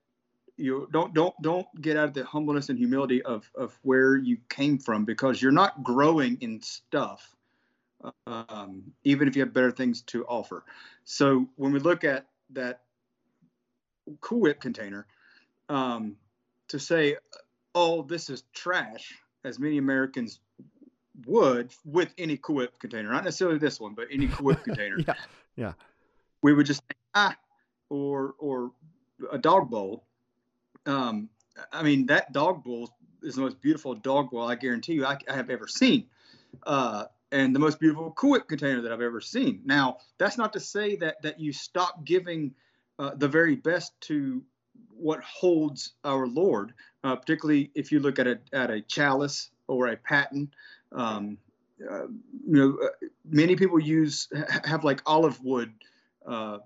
[0.57, 4.39] you don't don't don't get out of the humbleness and humility of of where you
[4.49, 7.35] came from because you're not growing in stuff.
[8.27, 10.65] Um, even if you have better things to offer.
[11.05, 12.83] So when we look at that
[14.21, 15.07] Cool Whip container,
[15.69, 16.17] um,
[16.69, 17.17] to say,
[17.75, 19.15] "Oh, this is trash,"
[19.45, 20.41] as many Americans
[21.27, 24.99] would with any Cool Whip container, not necessarily this one, but any Cool Whip container
[25.07, 25.15] Yeah.
[25.57, 25.73] yeah
[26.43, 27.37] we would just think, ah,
[27.91, 28.71] or or
[29.33, 30.06] a dog bowl.
[30.87, 31.29] Um,
[31.73, 32.91] I mean, that dog bowl
[33.23, 36.07] is the most beautiful dog bowl I guarantee you I, I have ever seen,
[36.65, 39.63] uh, and the most beautiful Cool container that I've ever seen.
[39.65, 42.55] Now, that's not to say that that you stop giving
[42.99, 44.43] uh, the very best to
[44.97, 46.73] what holds our Lord,
[47.05, 50.53] uh, particularly if you look at a at a chalice or a paten.
[50.93, 51.39] Um,
[51.91, 52.07] uh,
[52.47, 54.29] you know, uh, many people use
[54.65, 55.73] have like olive wood
[56.27, 56.59] uh,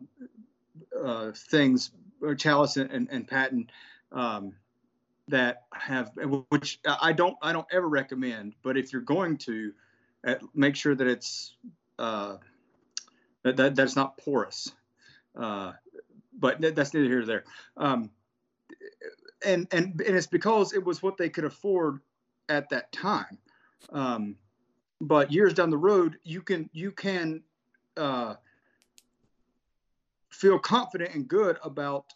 [1.05, 1.91] uh, things,
[2.23, 3.71] or chalice and, and, and paten
[4.13, 4.55] um,
[5.29, 6.13] that have,
[6.49, 8.55] which I don't, I don't ever recommend.
[8.63, 9.73] But if you're going to,
[10.55, 11.55] make sure that it's
[11.99, 12.37] uh,
[13.43, 14.73] that, that that's not porous.
[15.37, 15.73] Uh,
[16.39, 17.45] but that's neither here nor there.
[17.77, 18.11] Um,
[19.45, 22.01] and and and it's because it was what they could afford
[22.49, 23.39] at that time.
[23.91, 24.37] Um,
[25.01, 27.43] but years down the road, you can you can
[27.97, 28.35] uh,
[30.31, 32.07] feel confident and good about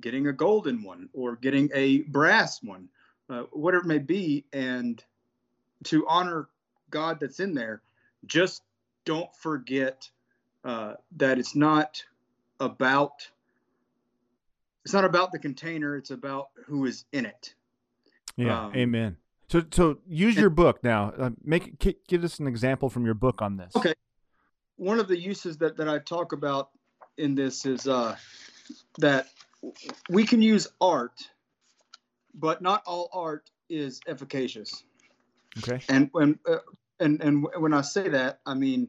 [0.00, 2.88] getting a golden one or getting a brass one,
[3.28, 5.02] uh, whatever it may be, and
[5.84, 6.48] to honor
[6.90, 7.82] God that's in there.
[8.26, 8.62] Just
[9.04, 10.08] don't forget
[10.64, 12.02] uh, that it's not
[12.60, 13.28] about
[14.84, 17.54] it's not about the container; it's about who is in it.
[18.36, 18.66] Yeah.
[18.66, 19.16] um, Amen.
[19.48, 21.12] So so use and- your book now.
[21.16, 23.74] Uh, make give us an example from your book on this.
[23.76, 23.94] Okay.
[24.76, 26.70] one of the uses that, that I talk about
[27.16, 28.16] in this is uh,
[28.98, 29.28] that
[30.08, 31.28] we can use art,
[32.34, 34.84] but not all art is efficacious.
[35.58, 35.80] Okay.
[35.88, 36.58] And when uh,
[37.00, 38.88] and and when I say that, I mean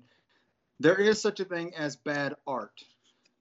[0.80, 2.84] there is such a thing as bad art.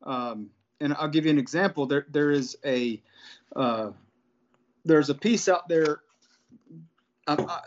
[0.03, 1.87] Um, and I'll give you an example.
[1.87, 3.03] There there is a
[3.57, 3.91] uh,
[4.85, 6.01] there's a piece out there
[7.27, 7.61] uh, uh,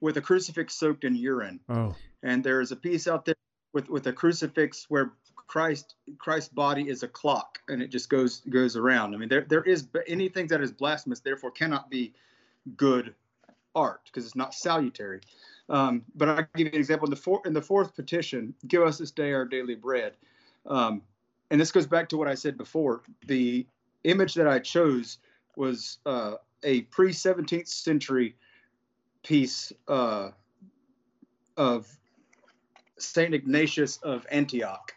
[0.00, 1.94] with a crucifix soaked in urine Oh.
[2.22, 3.36] and there is a piece out there
[3.72, 5.12] with with a crucifix where
[5.46, 9.14] Christ Christ's body is a clock and it just goes goes around.
[9.14, 12.14] I mean, there there is anything that is blasphemous, therefore cannot be
[12.76, 13.14] good
[13.74, 15.20] art because it's not salutary.
[15.68, 17.06] Um, but I'll give you an example.
[17.06, 20.14] In the, four, in the fourth petition, give us this day our daily bread.
[20.66, 21.02] Um,
[21.50, 23.02] and this goes back to what I said before.
[23.26, 23.66] The
[24.04, 25.18] image that I chose
[25.56, 28.36] was uh, a pre 17th century
[29.22, 30.30] piece uh,
[31.56, 31.88] of
[32.98, 34.94] Saint Ignatius of Antioch.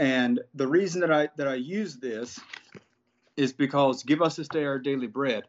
[0.00, 2.40] And the reason that I that I use this
[3.36, 5.44] is because give us this day our daily bread.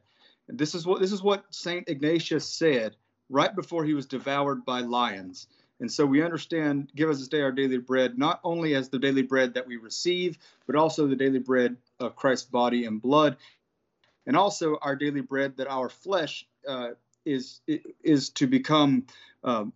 [0.49, 2.97] And this is what this is what Saint Ignatius said
[3.29, 5.47] right before he was devoured by lions.
[5.79, 8.99] And so we understand give us this day our daily bread not only as the
[8.99, 10.37] daily bread that we receive,
[10.67, 13.37] but also the daily bread of Christ's body and blood,
[14.27, 16.89] and also our daily bread that our flesh uh,
[17.23, 17.61] is
[18.03, 19.05] is to become
[19.45, 19.71] um,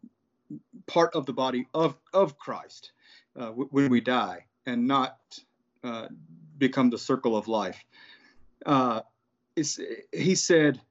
[0.86, 2.92] part of the body of of Christ
[3.38, 5.18] uh, when we die, and not
[5.84, 6.08] uh,
[6.58, 7.84] become the circle of life.
[8.66, 9.02] Uh,
[9.56, 10.82] he said,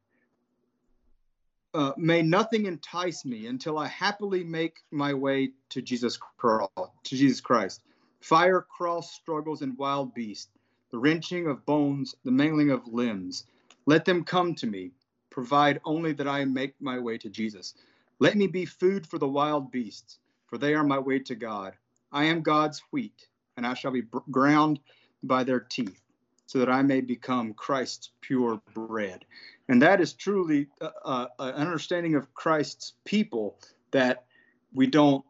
[1.74, 6.70] uh, "May nothing entice me until I happily make my way to Jesus Christ.
[6.76, 7.82] To Jesus Christ,
[8.20, 10.50] fire, cross, struggles, and wild beasts,
[10.90, 13.44] the wrenching of bones, the mangling of limbs.
[13.86, 14.92] Let them come to me.
[15.30, 17.74] Provide only that I make my way to Jesus."
[18.20, 21.76] Let me be food for the wild beasts, for they are my way to God.
[22.12, 23.26] I am God's wheat,
[23.56, 24.80] and I shall be ground
[25.22, 26.00] by their teeth,
[26.46, 29.24] so that I may become Christ's pure bread.
[29.68, 33.58] And that is truly uh, uh, an understanding of Christ's people
[33.92, 34.24] that
[34.72, 35.24] we don't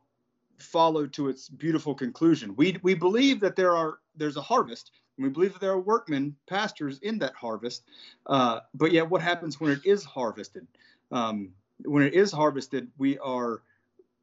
[0.59, 2.57] follow to its beautiful conclusion.
[2.57, 5.81] We, we believe that there are there's a harvest, and we believe that there are
[5.81, 7.83] workmen, pastors in that harvest.
[8.27, 10.67] Uh, but yet, what happens when it is harvested?
[11.11, 11.51] Um,
[11.85, 13.63] when it is harvested, we are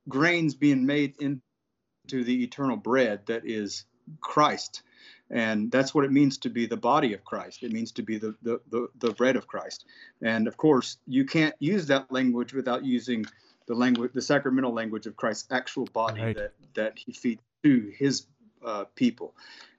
[0.10, 3.86] grains being made into the eternal bread that is
[4.20, 4.84] Christ.
[5.30, 7.64] and that's what it means to be the body of Christ.
[7.64, 9.86] It means to be the the the, the bread of Christ.
[10.22, 13.26] And of course, you can't use that language without using
[13.68, 16.36] the language, the sacramental language of Christ's actual body right.
[16.36, 18.26] that that He feeds to His
[18.66, 19.34] uh, people.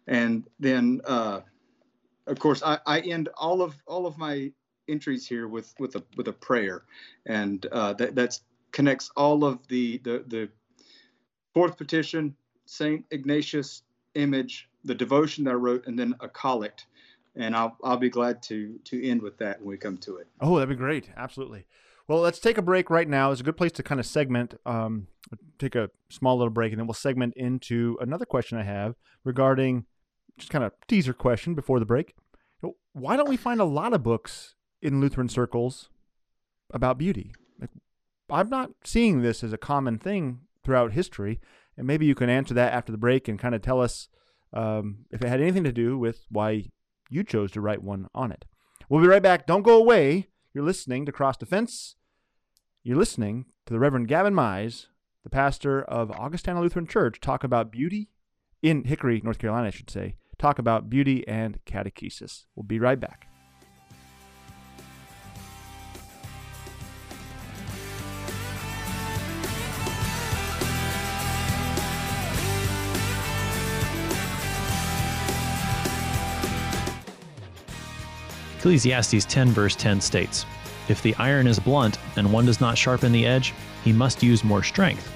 [0.07, 1.41] And then, uh,
[2.27, 4.53] of course, I, I end all of all of my
[4.89, 6.85] entries here with with a with a prayer,
[7.27, 8.41] and uh, that that's
[8.73, 10.49] connects all of the the the
[11.55, 12.35] fourth petition,
[12.67, 13.83] Saint Ignatius
[14.15, 16.87] image, the devotion that I wrote, and then a collect.
[17.35, 20.27] And I'll I'll be glad to to end with that when we come to it.
[20.41, 21.09] Oh, that'd be great.
[21.17, 21.67] Absolutely.
[22.09, 23.31] Well, let's take a break right now.
[23.31, 25.07] It's a good place to kind of segment, um,
[25.59, 29.87] take a small little break, and then we'll segment into another question I have regarding
[30.37, 32.15] just kind of teaser question before the break.
[32.93, 35.89] Why don't we find a lot of books in Lutheran circles
[36.71, 37.33] about beauty?
[37.61, 37.71] Like,
[38.31, 41.41] I'm not seeing this as a common thing throughout history,
[41.77, 44.09] and maybe you can answer that after the break and kind of tell us
[44.53, 46.65] um, if it had anything to do with why
[47.11, 48.45] you chose to write one on it.
[48.89, 49.47] We'll be right back.
[49.47, 50.29] Don't go away.
[50.53, 51.97] You're listening to Cross Defense.
[52.83, 54.87] You're listening to the Reverend Gaven Mize,
[55.23, 58.11] the pastor of Augustana Lutheran Church, talk about beauty
[58.61, 60.17] in Hickory, North Carolina, I should say.
[60.39, 62.47] Talk about beauty and catechesis.
[62.55, 63.32] We'll be right back.
[78.63, 80.47] Ecclesiastes 10, verse 10 states
[80.89, 83.53] If the iron is blunt and one does not sharpen the edge,
[83.83, 85.13] he must use more strength.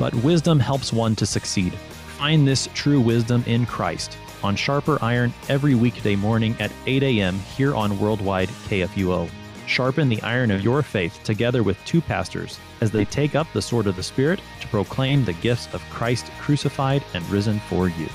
[0.00, 1.74] But wisdom helps one to succeed.
[2.18, 7.38] Find this true wisdom in Christ on Sharper Iron every weekday morning at 8 a.m.
[7.56, 9.30] here on Worldwide KFUO.
[9.68, 13.62] Sharpen the iron of your faith together with two pastors as they take up the
[13.62, 18.08] sword of the Spirit to proclaim the gifts of Christ crucified and risen for you.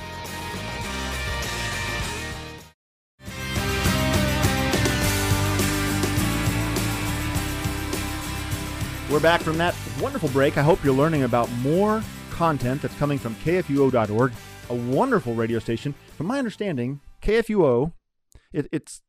[9.10, 10.58] We're back from that wonderful break.
[10.58, 14.34] I hope you're learning about more content that's coming from KFUO.org,
[14.70, 15.96] a wonderful radio station.
[16.18, 17.94] From my understanding, KFUO,
[18.52, 19.02] it, it's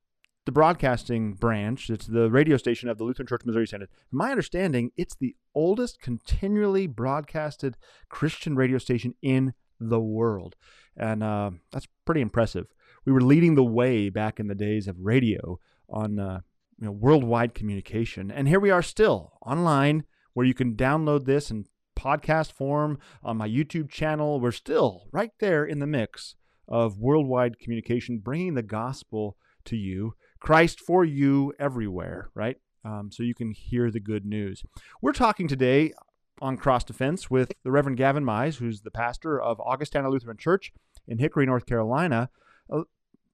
[0.47, 3.89] the broadcasting branch, it's the radio station of the Lutheran Church Missouri Synod.
[4.09, 7.77] From my understanding, it's the oldest continually broadcasted
[8.09, 10.55] Christian radio station in the world.
[10.97, 12.69] And uh, that's pretty impressive.
[13.05, 16.41] We were leading the way back in the days of radio on uh,
[16.79, 18.31] you know, worldwide communication.
[18.31, 20.05] And here we are still online
[20.35, 21.67] where you can download this in
[21.99, 24.41] podcast form on my YouTube channel.
[24.41, 26.37] We're still right there in the mix
[26.69, 32.57] of worldwide communication, bringing the gospel to you, Christ for you everywhere, right?
[32.85, 34.63] Um, so you can hear the good news.
[35.03, 35.93] We're talking today
[36.41, 40.73] on Cross Defense with the Reverend Gaven Mize, who's the pastor of Augustana Lutheran Church
[41.09, 42.31] in Hickory, North Carolina.
[42.73, 42.83] Uh,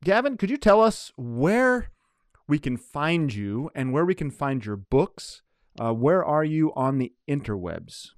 [0.02, 1.90] Gaven, could you tell us where
[2.46, 5.42] we can find you and where we can find your books.
[5.80, 8.10] Uh, where are you on the interwebs?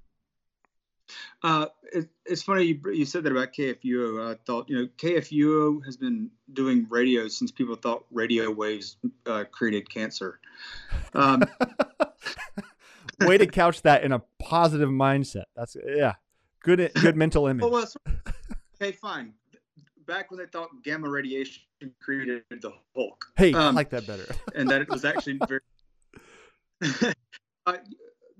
[1.41, 4.31] Uh, it, it's funny you, you said that about KFUO.
[4.31, 9.45] I thought, you know, KFUO has been doing radio since people thought radio waves uh,
[9.51, 10.39] created cancer.
[11.13, 11.43] Um,
[13.21, 15.45] Way to couch that in a positive mindset.
[15.55, 16.15] That's yeah,
[16.61, 17.63] good good mental image.
[17.63, 17.87] Well,
[18.79, 19.33] okay, fine
[20.07, 21.63] back when they thought gamma radiation
[22.01, 23.25] created the Hulk.
[23.37, 24.25] Hey, um, I like that better.
[24.55, 25.61] and that it was actually very.
[27.65, 27.77] uh,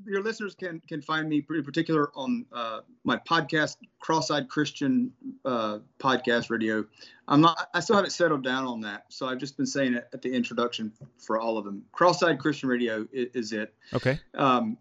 [0.06, 5.12] your listeners can can find me in particular on uh, my podcast, Cross-eyed Christian
[5.44, 6.86] uh, podcast radio.
[7.28, 7.70] I'm not.
[7.74, 10.32] I still haven't settled down on that, so I've just been saying it at the
[10.32, 11.84] introduction for all of them.
[11.92, 13.74] Cross-eyed Christian Radio is, is it.
[13.94, 14.20] Okay.
[14.34, 14.78] Um,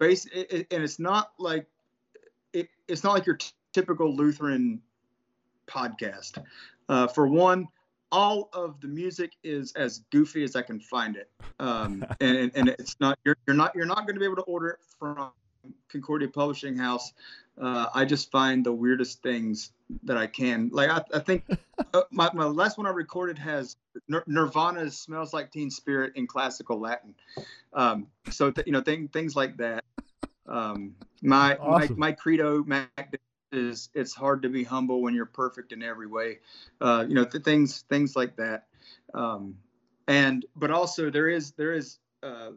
[0.00, 1.66] base it, it, and it's not like
[2.52, 4.80] it, it's not like your t- typical Lutheran
[5.66, 6.42] podcast.
[6.88, 7.68] Uh, for one,
[8.12, 12.68] all of the music is as goofy as I can find it, um, and, and
[12.68, 15.32] it's not you're, you're not you're not going to be able to order it from
[15.88, 17.12] Concordia Publishing House.
[17.60, 20.70] Uh, I just find the weirdest things that I can.
[20.72, 21.44] Like I, I think
[21.94, 23.76] uh, my, my last one I recorded has
[24.08, 27.14] Nir- Nirvana's "Smells Like Teen Spirit" in classical Latin.
[27.72, 29.84] Um, so th- you know th- things like that.
[30.46, 31.98] Um, my, awesome.
[31.98, 33.18] my my credo, Mac
[33.56, 36.38] is it's hard to be humble when you're perfect in every way.
[36.80, 38.66] Uh, you know, th- things things like that.
[39.12, 39.56] Um,
[40.06, 42.50] and but also there is there is uh,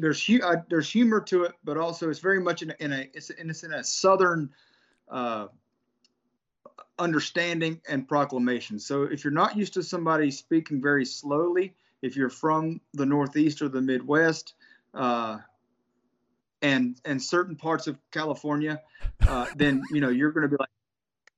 [0.00, 3.10] there's uh, there's humor to it, but also it's very much in a, in a
[3.12, 4.50] it's, in, it's in a southern
[5.10, 5.46] uh,
[6.98, 8.78] understanding and proclamation.
[8.78, 13.62] So if you're not used to somebody speaking very slowly, if you're from the Northeast
[13.62, 14.54] or the Midwest,
[14.94, 15.38] uh,
[16.62, 18.80] and and certain parts of California,
[19.26, 20.68] uh, then you know you're going to be like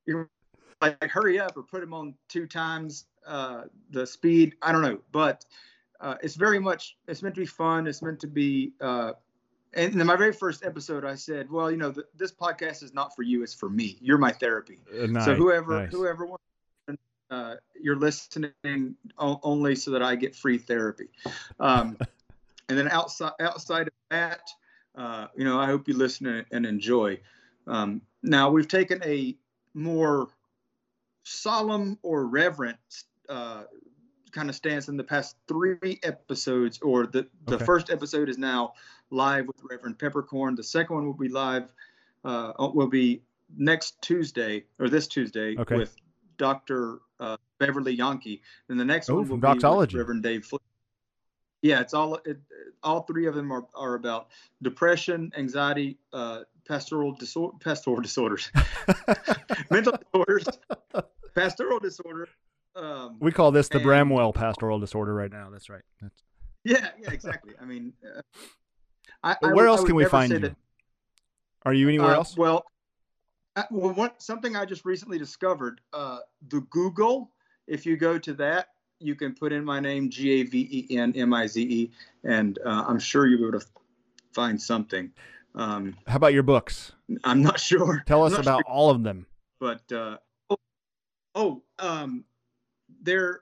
[0.06, 0.30] you're
[0.80, 4.54] like hurry up or put him on two times uh, the speed.
[4.62, 5.44] I don't know, but
[6.00, 7.86] uh, it's very much it's meant to be fun.
[7.86, 8.72] It's meant to be.
[8.80, 9.12] Uh,
[9.74, 12.94] and in my very first episode, I said, "Well, you know, th- this podcast is
[12.94, 13.98] not for you; it's for me.
[14.00, 14.80] You're my therapy.
[14.90, 15.92] Uh, nice, so whoever nice.
[15.92, 16.44] whoever wants,
[17.30, 21.08] uh, you're listening only so that I get free therapy.
[21.60, 21.98] Um,
[22.68, 24.48] and then outside outside of that,
[24.98, 27.20] uh, you know, I hope you listen and, enjoy.
[27.66, 29.36] Um, now we've taken a
[29.72, 30.28] more
[31.22, 32.78] solemn or reverent
[33.28, 33.62] uh,
[34.32, 37.64] kind of stance in the past three episodes, or the, the Okay.
[37.64, 38.72] first episode is now
[39.10, 40.56] live with Reverend Peppercorn.
[40.56, 41.72] The second one will be live,
[42.24, 43.22] uh, will be
[43.56, 45.76] next Tuesday or this Tuesday Okay.
[45.76, 45.96] with
[46.38, 46.98] Dr.
[47.20, 48.40] Uh, Beverly Yahnke.
[48.68, 49.96] And the next Oh, one from will be.
[49.96, 50.58] Reverend Dave Fle-
[51.62, 52.38] Yeah, it's all, it,
[52.82, 54.28] all three of them are, are about
[54.62, 58.52] depression, anxiety, uh, pastoral, disor- pastoral disorders,
[59.70, 60.46] mental disorders,
[61.34, 62.28] pastoral disorder.
[62.76, 65.50] Um, We call this the And- Bramwell pastoral disorder right now.
[65.50, 65.82] That's right.
[66.00, 66.22] That's,
[66.64, 67.54] Yeah, yeah, exactly.
[67.60, 68.20] I mean, uh,
[69.24, 70.38] I, I where would- else I can we find you?
[70.40, 70.56] that-
[71.64, 72.36] Are you anywhere uh, else?
[72.36, 72.64] Well,
[73.56, 76.18] uh, well, what, something I just recently discovered: uh,
[76.50, 77.32] the Google.
[77.66, 78.68] If you go to that,
[79.00, 81.90] you can put in my name, G A V E N M I Z E,
[82.24, 83.66] and uh, I'm sure you'll be able to
[84.32, 85.10] find something.
[85.54, 86.92] Um, How about your books?
[87.24, 88.02] I'm not sure.
[88.06, 89.26] Tell us about sure, all of them.
[89.60, 90.18] but uh,
[90.50, 90.58] oh,
[91.34, 92.24] oh, um,
[93.02, 93.40] there.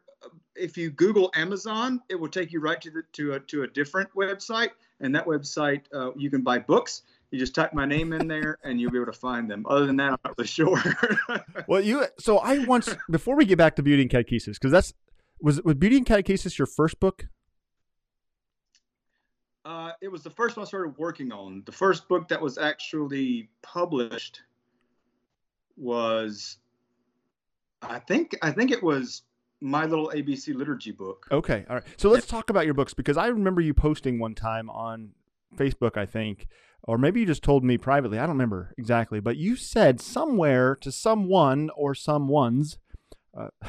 [0.55, 3.67] If you Google Amazon, it will take you right to the to a to a
[3.67, 7.03] different website, and that website uh, you can buy books.
[7.31, 9.67] You just type my name in there, and you'll be able to find them.
[9.69, 10.83] Other than that, I'm not really sure.
[11.69, 12.07] Well, you.
[12.19, 14.95] So I once before we get back to Beauty and Catechesis, because that's
[15.41, 17.27] was was Beauty and Catechesis your first book?
[19.67, 21.63] uh, it was the first one I started working on.
[21.67, 24.43] The first book that was actually published
[25.77, 26.59] was,
[27.83, 29.23] I think, I think it was
[29.61, 31.27] my little ABC liturgy book.
[31.33, 31.85] Okay, all right.
[31.97, 35.11] So let's talk about your books because I remember you posting one time on
[35.57, 36.47] Facebook, I think,
[36.85, 38.21] or maybe you just told me privately.
[38.21, 42.79] I don't remember exactly, but you said somewhere to someone or someone's,
[43.37, 43.49] uh,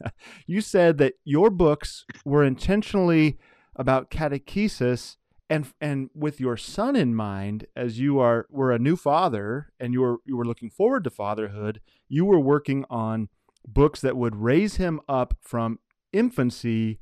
[0.46, 3.38] you said that your books were intentionally
[3.76, 5.16] about catechesis
[5.48, 9.92] and and with your son in mind as you are were a new father and
[9.92, 13.28] you were you were looking forward to fatherhood you were working on
[13.66, 15.78] books that would raise him up from
[16.12, 17.00] infancy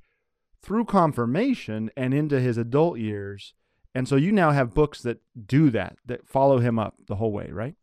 [0.62, 3.54] through confirmation and into his adult years
[3.94, 7.32] and so you now have books that do that that follow him up the whole
[7.32, 7.74] way right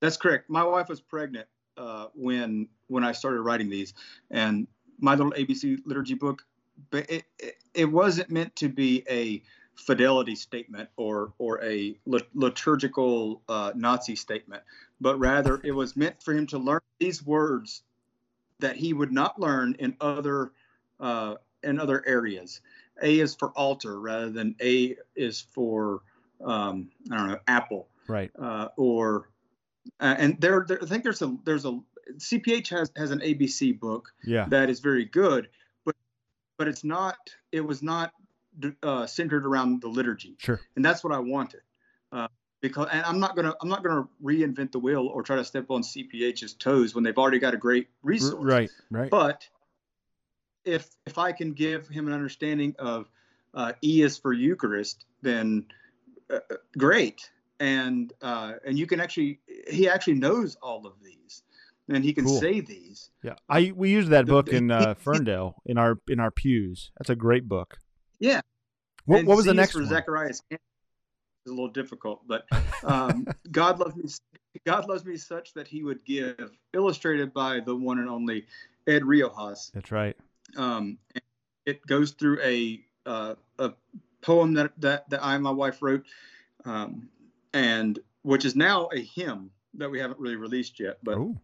[0.00, 0.50] That's correct.
[0.50, 3.94] My wife was pregnant uh, when when I started writing these,
[4.30, 4.66] and
[4.98, 6.42] my little ABC liturgy book,
[6.90, 9.42] but it, it, it wasn't meant to be a
[9.74, 11.96] fidelity statement or or a
[12.34, 14.62] liturgical uh, Nazi statement,
[15.00, 17.82] but rather it was meant for him to learn these words
[18.60, 20.52] that he would not learn in other
[21.00, 22.60] uh, in other areas.
[23.02, 26.00] A is for altar rather than A is for
[26.44, 27.88] um, I don't know apple.
[28.08, 28.30] Right.
[28.38, 29.28] Uh, or
[30.00, 31.80] uh, and there, there I think there's a there's a
[32.18, 35.48] CPH has has an ABC book yeah that is very good,
[35.84, 35.94] but
[36.58, 37.16] but it's not
[37.52, 38.12] it was not
[38.82, 41.60] uh, centered around the liturgy, sure and that's what I wanted.
[42.12, 42.28] Uh,
[42.60, 45.70] because and I'm not gonna I'm not gonna reinvent the wheel or try to step
[45.70, 48.34] on CPH's toes when they've already got a great resource.
[48.38, 49.48] right right But
[50.64, 53.08] if if I can give him an understanding of
[53.54, 55.66] uh, E is for Eucharist, then
[56.30, 56.40] uh,
[56.76, 57.30] great.
[57.60, 61.42] And uh, and you can actually he actually knows all of these,
[61.88, 62.38] and he can Cool.
[62.40, 63.10] say these.
[63.22, 66.90] yeah i we use that The- book in uh, ferndale in our in our pews
[66.98, 67.78] that's a great book
[68.20, 68.40] Yeah.
[69.06, 70.42] what, what was the next for one Zacharias?
[70.50, 70.58] Is
[71.46, 72.44] a little difficult, but
[72.84, 74.04] um, God loves me.
[74.66, 78.46] God loves me such that He would give, illustrated by the one and only
[78.86, 79.70] Ed Riojas.
[79.72, 80.16] that's right
[80.56, 81.22] um, and
[81.64, 83.72] it goes through a uh, a
[84.22, 86.04] poem that, that that I and my wife wrote,
[86.64, 87.08] um,
[87.56, 90.98] and which is now a hymn that we haven't really released yet.
[91.02, 91.36] But oh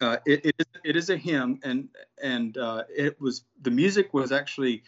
[0.00, 1.88] uh, it, it, is, it is a hymn, and
[2.22, 4.84] and uh, it was the music was actually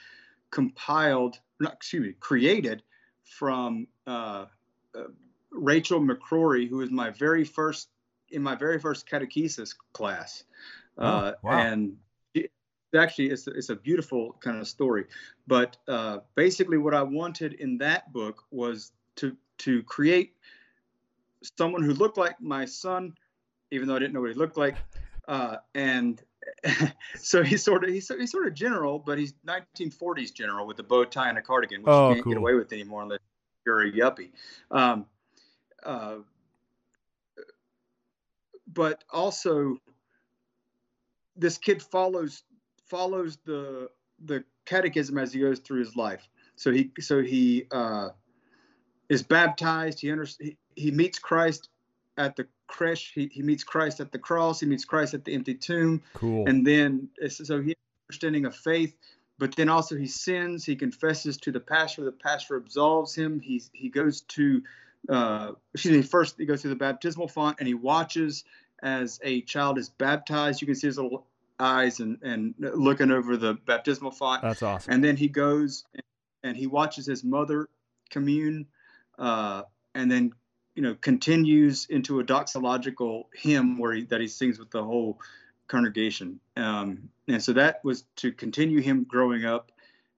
[0.51, 2.83] compiled, not excuse me, created
[3.25, 4.47] from uh,
[4.95, 5.05] uh,
[5.51, 7.89] Rachel McCrory, who was my very first
[8.31, 10.45] in my very first catechesis class,
[10.99, 11.59] uh, Oh, wow.
[11.59, 11.97] and
[12.35, 12.53] it,
[12.97, 15.07] actually it's a, it's a beautiful kind of story.
[15.49, 20.35] But uh, basically, what I wanted in that book was to to create
[21.57, 23.15] someone who looked like my son,
[23.71, 24.77] even though I didn't know what he looked like,
[25.29, 26.21] uh, and
[27.17, 30.83] so he's sort of he's, he's sort of general, but he's 1940s general with a
[30.83, 32.33] bow tie and a cardigan, which Oh, you can't cool.
[32.33, 33.21] get away with anymore unless
[33.65, 34.31] you're a yuppie.
[34.71, 35.07] Um,
[35.85, 36.17] uh,
[38.67, 39.77] but also
[41.37, 42.43] this kid follows
[42.87, 43.89] follows the
[44.25, 46.29] the catechism as he goes through his life.
[46.57, 48.11] So he so he uh,
[49.09, 50.01] is baptized.
[50.01, 51.69] He, under, he he meets Christ
[52.17, 53.13] at the creche.
[53.15, 54.61] He, he meets Christ at the cross.
[54.61, 56.03] He meets Christ at the empty tomb.
[56.15, 56.49] Cool.
[56.49, 57.77] And then so he
[58.09, 58.97] understanding of faith,
[59.39, 60.65] but then also he sins.
[60.65, 62.05] He confesses to the pastor.
[62.05, 63.41] The pastor absolves him.
[63.41, 64.63] He he goes to
[65.09, 66.03] uh, excuse me.
[66.03, 68.45] First he goes to the baptismal font and he watches
[68.83, 70.61] as a child is baptized.
[70.61, 71.27] You can see his little
[71.59, 74.43] eyes and and looking over the baptismal font.
[74.43, 74.93] That's awesome.
[74.93, 75.85] And then he goes
[76.43, 77.69] and he watches his mother
[78.11, 78.67] commune,
[79.19, 79.63] uh,
[79.95, 80.33] and then
[80.75, 85.19] you know continues into a doxological hymn where he, that he sings with the whole
[85.69, 86.41] congregation.
[86.57, 89.71] Um, and so that was to continue him growing up.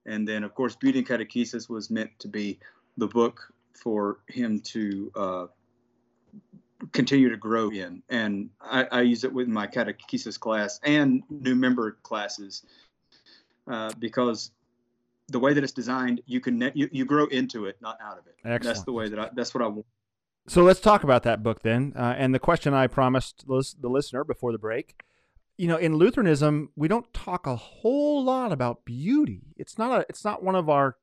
[0.07, 2.59] And then, of course, Beauty and Catechesis was meant to be
[2.96, 5.46] the book for him to uh,
[6.92, 8.03] continue to grow in.
[8.09, 12.64] And I, I, use it with my catechesis class and new member classes
[13.70, 14.50] uh, because
[15.28, 18.26] the way that it's designed, you can you, you grow into it, not out of
[18.26, 18.34] it.
[18.66, 19.86] That's the way that I, that's what I want.
[20.49, 21.93] So let's talk about that book then.
[21.97, 25.03] Uh, and the question I promised the listener before the break.
[25.57, 29.55] You know, in Lutheranism, we don't talk a whole lot about beauty.
[29.57, 30.07] It's not a.
[30.09, 30.97] It's not one of our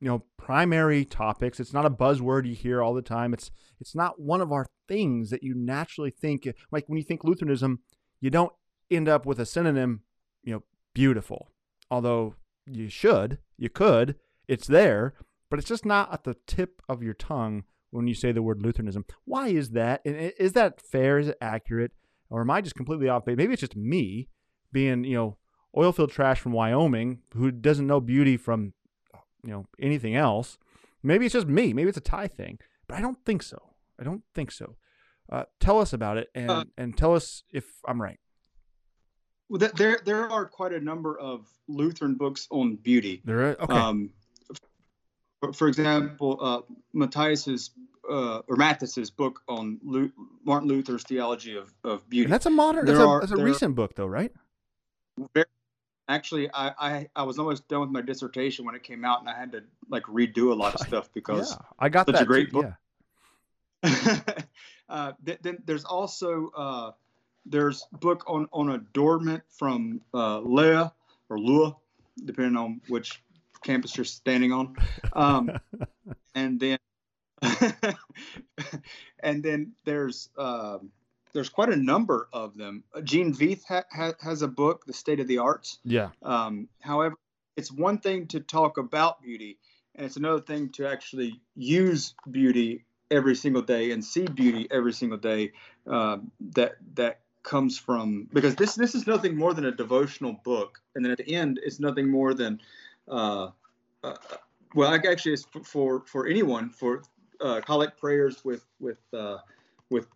[0.00, 3.50] you know primary topics it's not a buzzword you hear all the time it's
[3.80, 7.80] it's not one of our things that you naturally think like when you think lutheranism
[8.20, 8.52] you don't
[8.90, 10.02] end up with a synonym
[10.42, 10.62] you know
[10.94, 11.50] beautiful
[11.90, 12.34] although
[12.66, 14.16] you should you could
[14.46, 15.14] it's there
[15.50, 18.62] but it's just not at the tip of your tongue when you say the word
[18.62, 21.92] lutheranism why is that and is that fair is it accurate
[22.30, 24.28] or am i just completely off base maybe it's just me
[24.72, 25.36] being you know
[25.76, 28.72] oil field trash from wyoming who doesn't know beauty from
[29.44, 30.58] you know anything else.
[31.02, 31.72] Maybe it's just me.
[31.72, 32.58] Maybe it's a tie thing,
[32.88, 33.74] but I don't think so.
[33.98, 34.76] I don't think so.
[35.30, 38.18] Uh, tell us about it and uh, and tell us if I'm right.
[39.48, 43.22] Well, there there are quite a number of Lutheran books on beauty.
[43.24, 43.74] There are okay.
[43.74, 44.10] Um,
[45.52, 46.60] for, example, uh,
[46.92, 47.70] Matthias's
[48.10, 50.12] uh, or Mattes's book on Lu-
[50.44, 52.24] Martin Luther's theology of, of beauty.
[52.24, 52.86] And that's a modern.
[52.86, 54.32] That's a, are, that's a recent book, though, right?
[56.08, 59.28] Actually I, I, I was almost done with my dissertation when it came out and
[59.28, 62.22] i had to like redo a lot of stuff because yeah, i got such that
[62.22, 62.74] a great too, book yeah.
[64.88, 66.90] uh, th- then there's also uh,
[67.46, 70.92] there's book on on adornment from uh, Leah
[71.28, 71.76] or Lua,
[72.24, 73.22] depending on which
[73.62, 74.76] campus you're standing on,
[75.12, 75.50] um,
[76.34, 76.78] and then
[79.20, 80.90] and then there's um,
[81.32, 82.84] there's quite a number of them.
[83.04, 85.78] Gene Veith ha- ha- has a book, The State of the Arts.
[85.84, 86.10] Yeah.
[86.22, 87.16] Um, however,
[87.56, 89.58] it's one thing to talk about beauty,
[89.94, 94.92] and it's another thing to actually use beauty every single day and see beauty every
[94.92, 95.52] single day.
[95.88, 96.18] Uh,
[96.54, 101.04] that that comes from because this this is nothing more than a devotional book, and
[101.04, 102.60] then at the end, it's nothing more than.
[103.08, 103.50] Uh,
[104.02, 104.14] uh,
[104.74, 107.02] well, actually, it's for for anyone for
[107.40, 109.38] uh, collect prayers with with uh,
[109.90, 110.06] with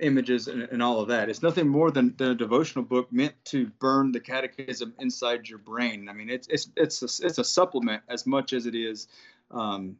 [0.00, 1.28] images and, and, all of that.
[1.28, 5.58] It's nothing more than, than a devotional book meant to burn the catechism inside your
[5.58, 6.08] brain.
[6.08, 9.08] I mean, it's it's it's a, it's a supplement as much as it is
[9.50, 9.96] um,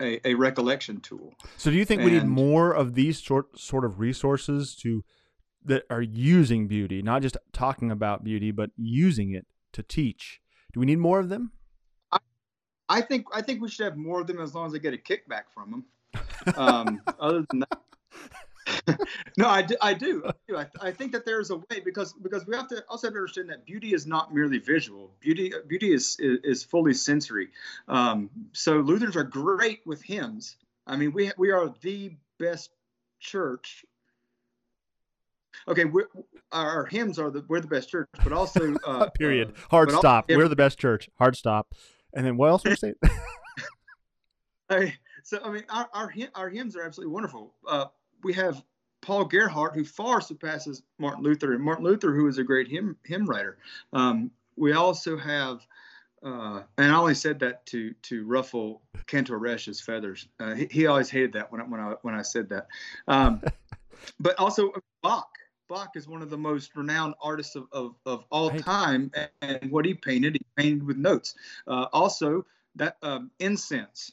[0.00, 1.34] a, a, recollection tool.
[1.56, 5.04] So, do you think and, we need more of these sort sort of resources to
[5.64, 10.40] that are using beauty, not just talking about beauty, but using it to teach?
[10.76, 11.52] Do we need more of them?
[12.12, 12.18] I,
[12.86, 14.92] I think I think we should have more of them as long as they get
[14.92, 16.54] a kickback from them.
[16.54, 18.98] Um, other than that,
[19.38, 19.74] no, I do.
[19.80, 20.22] I do.
[20.26, 20.56] I, do.
[20.58, 23.18] I, I, think that there's a way because because we have to also have to
[23.20, 25.12] understand that beauty is not merely visual.
[25.20, 27.48] Beauty beauty is is, is fully sensory.
[27.88, 30.58] Um, so Lutherans are great with hymns.
[30.86, 32.68] I mean, we we are the best
[33.18, 33.86] church.
[35.68, 35.84] Okay,
[36.52, 39.50] our hymns are the we're the best church, but also uh, period.
[39.50, 40.26] Uh, Hard stop.
[40.28, 41.08] Also, we're the best church.
[41.18, 41.74] Hard stop.
[42.14, 42.94] And then what else were you saying?
[44.70, 47.54] I, so I mean, our, our our hymns are absolutely wonderful.
[47.66, 47.86] Uh,
[48.22, 48.62] we have
[49.02, 52.96] Paul Gerhardt, who far surpasses Martin Luther, and Martin Luther, who is a great hymn
[53.04, 53.58] hymn writer.
[53.92, 55.66] Um, we also have,
[56.24, 60.28] uh, and I only said that to to ruffle Cantor Resch's feathers.
[60.40, 62.68] Uh, he, he, always hated that when I, when I when I said that.
[63.08, 63.42] Um,
[64.18, 65.28] but also Bach.
[65.68, 68.60] Bach is one of the most renowned artists of, of, of all right.
[68.62, 69.10] time,
[69.42, 71.34] and, what he painted, he painted with notes.
[71.66, 72.44] Uh, also,
[72.76, 74.12] that um, incense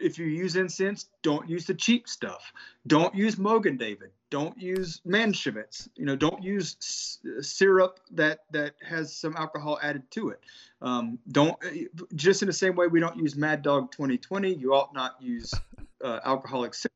[0.00, 2.52] if you use incense, don't use the cheap stuff.
[2.86, 4.10] Don't use Mogen David.
[4.30, 5.88] Don't use Manischewitz.
[5.96, 10.40] You know, don't use s- syrup that that has some alcohol added to it.
[10.80, 11.56] Um, don't
[12.14, 14.54] just in the same way we don't use Mad Dog 2020.
[14.54, 15.52] You ought not use
[16.02, 16.92] uh, alcoholic syrup.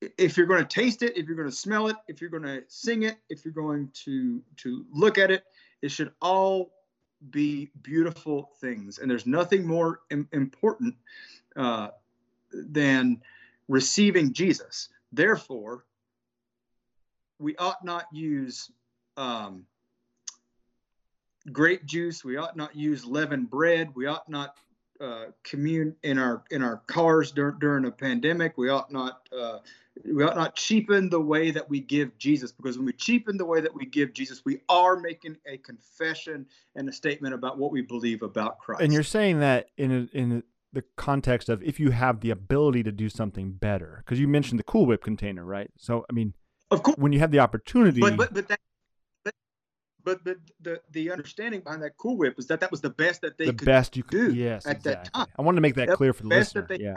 [0.00, 2.42] If you're going to taste it, if you're going to smell it, if you're going
[2.44, 5.44] to sing it, if you're going to to look at it,
[5.82, 6.72] it should all
[7.30, 8.98] be beautiful things.
[8.98, 10.94] And there's nothing more Im- important
[11.56, 11.88] uh,
[12.52, 13.20] than
[13.68, 14.88] receiving Jesus.
[15.12, 15.84] Therefore,
[17.38, 18.70] we ought not use
[19.16, 19.66] um,
[21.52, 22.24] grape juice.
[22.24, 23.90] We ought not use leavened bread.
[23.94, 24.56] We ought not
[25.00, 28.58] uh, commune in our in our cars dur- during a pandemic.
[28.58, 29.58] We ought not uh,
[30.04, 33.46] we ought not cheapen the way that we give Jesus because when we cheapen the
[33.46, 37.72] way that we give Jesus, we are making a confession and a statement about what
[37.72, 38.82] we believe about Christ.
[38.82, 40.42] And you're saying that in a, in
[40.72, 44.58] the context of if you have the ability to do something better, because you mentioned
[44.58, 45.70] the Cool Whip container, right?
[45.76, 46.34] So I mean,
[46.70, 48.60] of course, when you have the opportunity, but but but that.
[50.04, 53.20] But, but the the understanding behind that Cool Whip is that that was the best
[53.22, 55.10] that they the could best you could do yes, at exactly.
[55.12, 55.26] that time.
[55.38, 56.62] I wanted to make that That's clear for the listener.
[56.62, 56.94] that they yeah.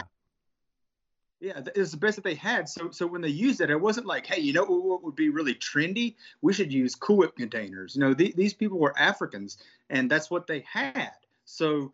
[1.40, 2.70] Yeah, th- it's the best that they had.
[2.70, 5.28] So, so when they used it, it wasn't like, hey, you know what would be
[5.28, 6.16] really trendy?
[6.42, 7.98] We should use Cool Whip containers.
[7.98, 9.58] You know, th- these people were Africans,
[9.90, 11.12] and that's what they had.
[11.44, 11.92] So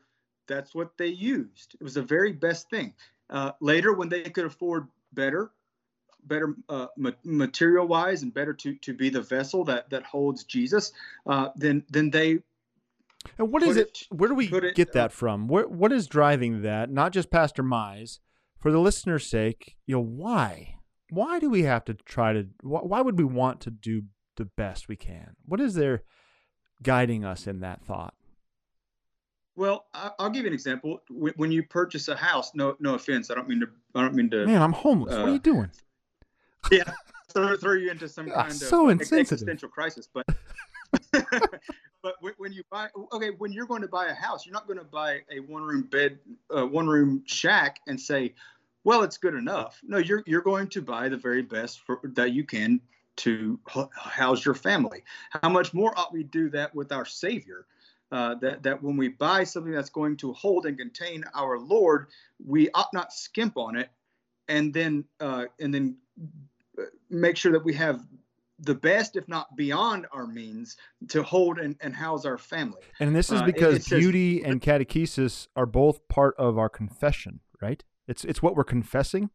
[0.48, 1.74] that's what they used.
[1.74, 2.94] It was the very best thing.
[3.32, 5.50] Uh, later, when they could afford better,
[6.26, 10.92] better uh, ma- material-wise, and better to to be the vessel that that holds Jesus,
[11.26, 12.40] uh, then then they
[13.38, 14.08] And what is it?
[14.10, 15.48] it- Where do we it, get uh, that from?
[15.48, 16.90] Where, what is driving that?
[16.90, 18.20] Not just Pastor Mize,
[18.58, 19.76] for the listener's sake.
[19.86, 20.76] You know, why?
[21.10, 22.48] Why do we have to try to?
[22.62, 24.04] Why, why would we want to do
[24.38, 25.36] the best we can?
[25.46, 26.04] What is there
[26.84, 28.14] guiding us in that thought?
[29.56, 31.02] Well, I'll give you an example.
[31.10, 34.14] When when you purchase a house, no, no offense, I don't mean to, I don't
[34.16, 35.12] mean to, Man, I'm homeless.
[35.14, 35.70] what are uh, you doing?
[36.72, 36.84] yeah,
[37.34, 39.20] throw, throw you into some Ah, kind of so insensitive.
[39.22, 40.08] existential crisis.
[40.14, 40.26] But,
[42.02, 44.68] but when- when you buy, okay, when you're going to buy a house, you're not
[44.68, 46.20] going to buy a one-room bed,
[46.56, 48.34] uh, one-room shack, and say,
[48.84, 49.80] well, it's good enough.
[49.84, 52.80] No, you're you're going to buy the very best for, that you can
[53.18, 53.60] to
[53.94, 55.04] house your family.
[55.32, 57.66] How much more ought we do that with our Savior?
[58.12, 62.08] Uh, that that when we buy something that's going to hold and contain our Lord,
[62.44, 63.90] we ought not skimp on it,
[64.48, 65.98] and then uh, and then
[67.10, 68.02] make sure that we have
[68.62, 70.76] the best, if not beyond our means,
[71.08, 72.82] to hold and, and house our family.
[73.00, 76.70] And this is uh, it- because says- beauty and catechesis are both part of our
[76.70, 77.84] confession, right?
[78.08, 79.30] It's it's what we're confessing.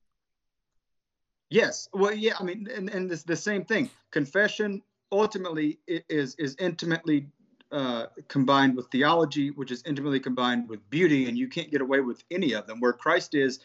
[1.50, 1.88] Yes.
[1.92, 2.34] Well, yeah.
[2.38, 3.90] I mean, and, and this the same thing.
[4.10, 4.82] Confession
[5.12, 7.26] ultimately is is intimately
[7.70, 12.00] uh, combined with theology, which is intimately combined with beauty, and you can't get away
[12.00, 12.80] with any of them.
[12.80, 13.60] Where Christ is,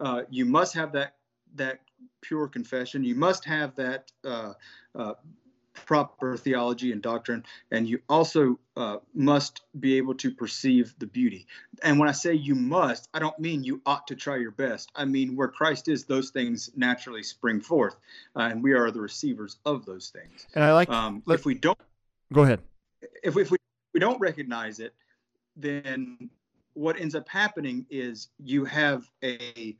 [0.00, 1.16] uh, you must have that
[1.56, 1.80] that
[2.20, 3.04] pure confession.
[3.04, 4.52] You must have that uh,
[4.94, 5.14] uh,
[5.74, 11.46] proper theology and doctrine, and you also uh, must be able to perceive the beauty.
[11.82, 14.90] And when I say you must, I don't mean you ought to try your best.
[14.94, 17.96] I mean where Christ is, those things naturally spring forth,
[18.36, 20.46] uh, and we are the receivers of those things.
[20.54, 20.88] And I like.
[20.88, 21.78] Um, let- if we don't,
[22.32, 22.60] go ahead.
[23.22, 23.58] if we, if we
[23.94, 24.94] we don't recognize it,
[25.56, 26.30] then
[26.74, 29.76] what ends up happening is you have a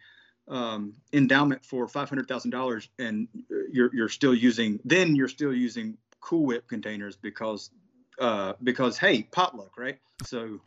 [0.49, 3.29] um, endowment for five hundred thousand dollars, and
[3.71, 4.81] you're you're still using.
[4.85, 7.71] Then you're still using Cool Whip containers because
[8.19, 9.99] uh, because hey, potluck, right?
[10.25, 10.61] So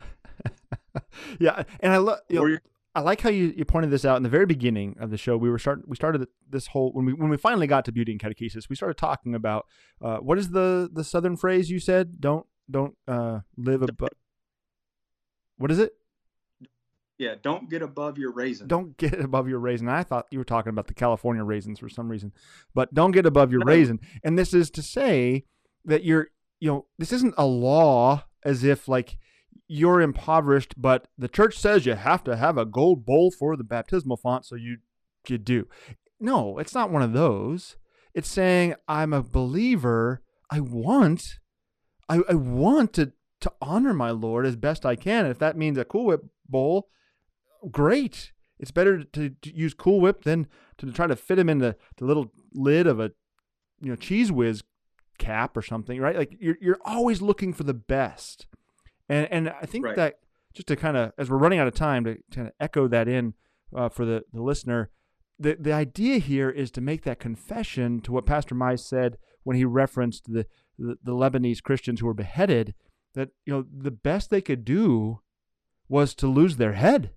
[1.38, 2.20] yeah, and I love.
[2.30, 2.62] or you're,
[2.96, 5.36] I like how you, you pointed this out in the very beginning of the show.
[5.36, 8.10] We were start we started this whole when we when we finally got to beauty
[8.10, 9.66] and catechesis, we started talking about
[10.00, 12.22] uh, what is the the southern phrase you said?
[12.22, 14.08] Don't don't uh, live above.
[15.58, 15.92] What is it?
[17.18, 18.68] Yeah, don't get above your raisin.
[18.68, 19.88] Don't get above your raisin.
[19.88, 22.32] I thought you were talking about the California raisins for some reason,
[22.74, 23.66] but don't get above your No.
[23.66, 24.00] raisin.
[24.22, 25.44] And this is to say
[25.84, 26.28] that you're
[26.60, 29.18] you know this isn't a law as if like
[29.68, 33.64] you're impoverished, but the church says you have to have a gold bowl for the
[33.64, 34.78] baptismal font, so you
[35.28, 35.66] you do.
[36.20, 37.76] No, it's not one of those.
[38.14, 40.22] It's saying I'm a believer.
[40.50, 41.38] I want,
[42.08, 45.24] I, I want to to honor my Lord as best I can.
[45.24, 46.88] And if that means a Cool Whip bowl,
[47.70, 48.32] great.
[48.58, 50.46] It's better to, to use Cool Whip than
[50.78, 53.12] to try to fit him in the, the little lid of a
[53.80, 54.62] you know Cheez Whiz
[55.18, 56.16] cap or something, right?
[56.16, 58.46] Like you're you're always looking for the best.
[59.08, 59.96] And and I think Right.
[59.96, 60.14] that
[60.54, 63.08] just to kind of as we're running out of time to kind of echo that
[63.08, 63.34] in
[63.74, 64.90] uh, for the, the listener,
[65.38, 69.56] the the idea here is to make that confession to what Pastor Mize said when
[69.56, 70.46] he referenced the,
[70.78, 72.74] the the Lebanese Christians who were beheaded
[73.14, 75.20] that you know the best they could do
[75.88, 77.10] was to lose their head.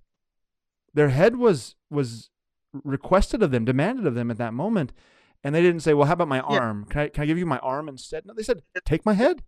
[0.99, 2.29] Their head was was
[2.83, 4.91] requested of them, demanded of them at that moment,
[5.45, 6.59] and they didn't say, "Well, how about my Yeah.
[6.59, 6.85] arm?
[6.89, 9.43] Can I can I give you my arm instead?" No, they said, "Take my head."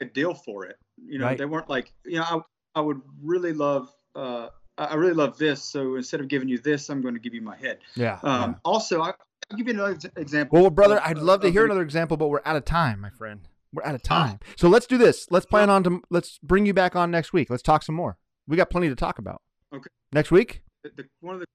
[0.00, 0.76] a deal for it.
[1.00, 1.38] You know, Right.
[1.38, 2.40] they weren't like, you know, I,
[2.74, 5.62] I would really love uh, I really love this.
[5.62, 7.78] So instead of giving you this, I'm going to give you my head.
[7.94, 8.18] Yeah.
[8.24, 8.54] Um, yeah.
[8.64, 9.12] Also, I,
[9.50, 10.60] I'll give you another example.
[10.60, 13.10] Well, brother, I'd love to hear the- another example, but we're out of time, my
[13.10, 13.46] friend.
[13.72, 14.40] We're out of time.
[14.56, 15.28] So let's do this.
[15.30, 17.48] Let's plan on to let's bring you back on next week.
[17.48, 18.18] Let's talk some more.
[18.48, 19.40] We got plenty to talk about.
[19.72, 19.88] Okay.
[20.12, 20.62] Next week?
[20.84, 21.46] the, the, one of the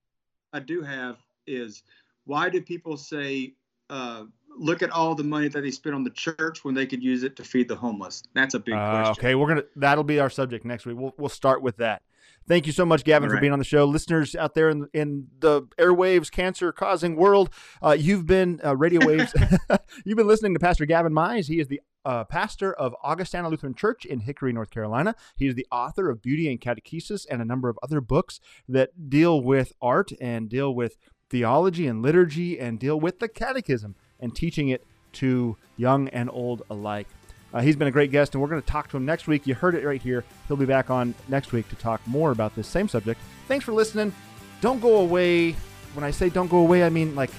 [0.53, 1.84] I do have is
[2.26, 3.53] why do people say
[3.89, 4.24] uh,
[4.58, 7.24] look at all the money that they spent on the church when they could use
[7.24, 8.24] it to feed the homeless?
[8.34, 9.26] That's a big Uh, question.
[9.26, 10.97] okay, we're gonna that'll be our subject next week.
[10.97, 12.01] We'll we'll start with that.
[12.47, 13.84] Thank you so much, Gaven, All for being on the show.
[13.84, 17.49] Listeners out there in in the airwaves, cancer causing world,
[17.84, 19.34] uh, you've been uh, radio waves.
[20.05, 21.47] you've been listening to Pastor Gaven Mize.
[21.47, 25.14] He is the uh, pastor of Augustana Lutheran Church in Hickory, North Carolina.
[25.36, 28.39] He is the author of Beauty and Catechesis and a number of other books
[28.70, 30.97] that deal with art and deal with
[31.30, 36.64] theology and liturgy and deal with the catechism and teaching it to young and old
[36.70, 37.08] alike.
[37.53, 39.45] Uh, he's been a great guest, and we're going to talk to him next week.
[39.45, 40.24] You heard it right here.
[40.47, 43.20] He'll be back on next week to talk more about this same subject.
[43.49, 44.14] Thanks for listening.
[44.62, 45.58] Don't go away.
[45.93, 47.32] When I say don't go away, I mean like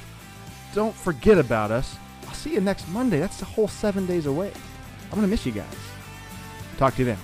[0.75, 1.97] don't forget about us.
[2.39, 3.19] See you next Monday.
[3.19, 4.53] That's a whole seven days away.
[5.07, 5.67] I'm going to miss you guys.
[6.77, 7.19] Talk to you then.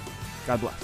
[0.44, 0.74] God bless.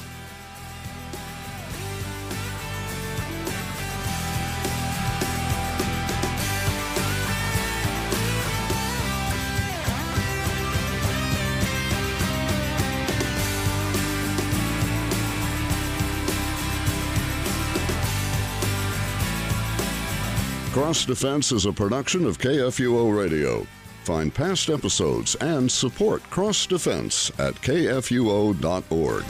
[20.73, 23.67] Cross Defense is a production of KFUO Radio.
[24.11, 29.25] Find past episodes and support Cross Defense at kfuo.org.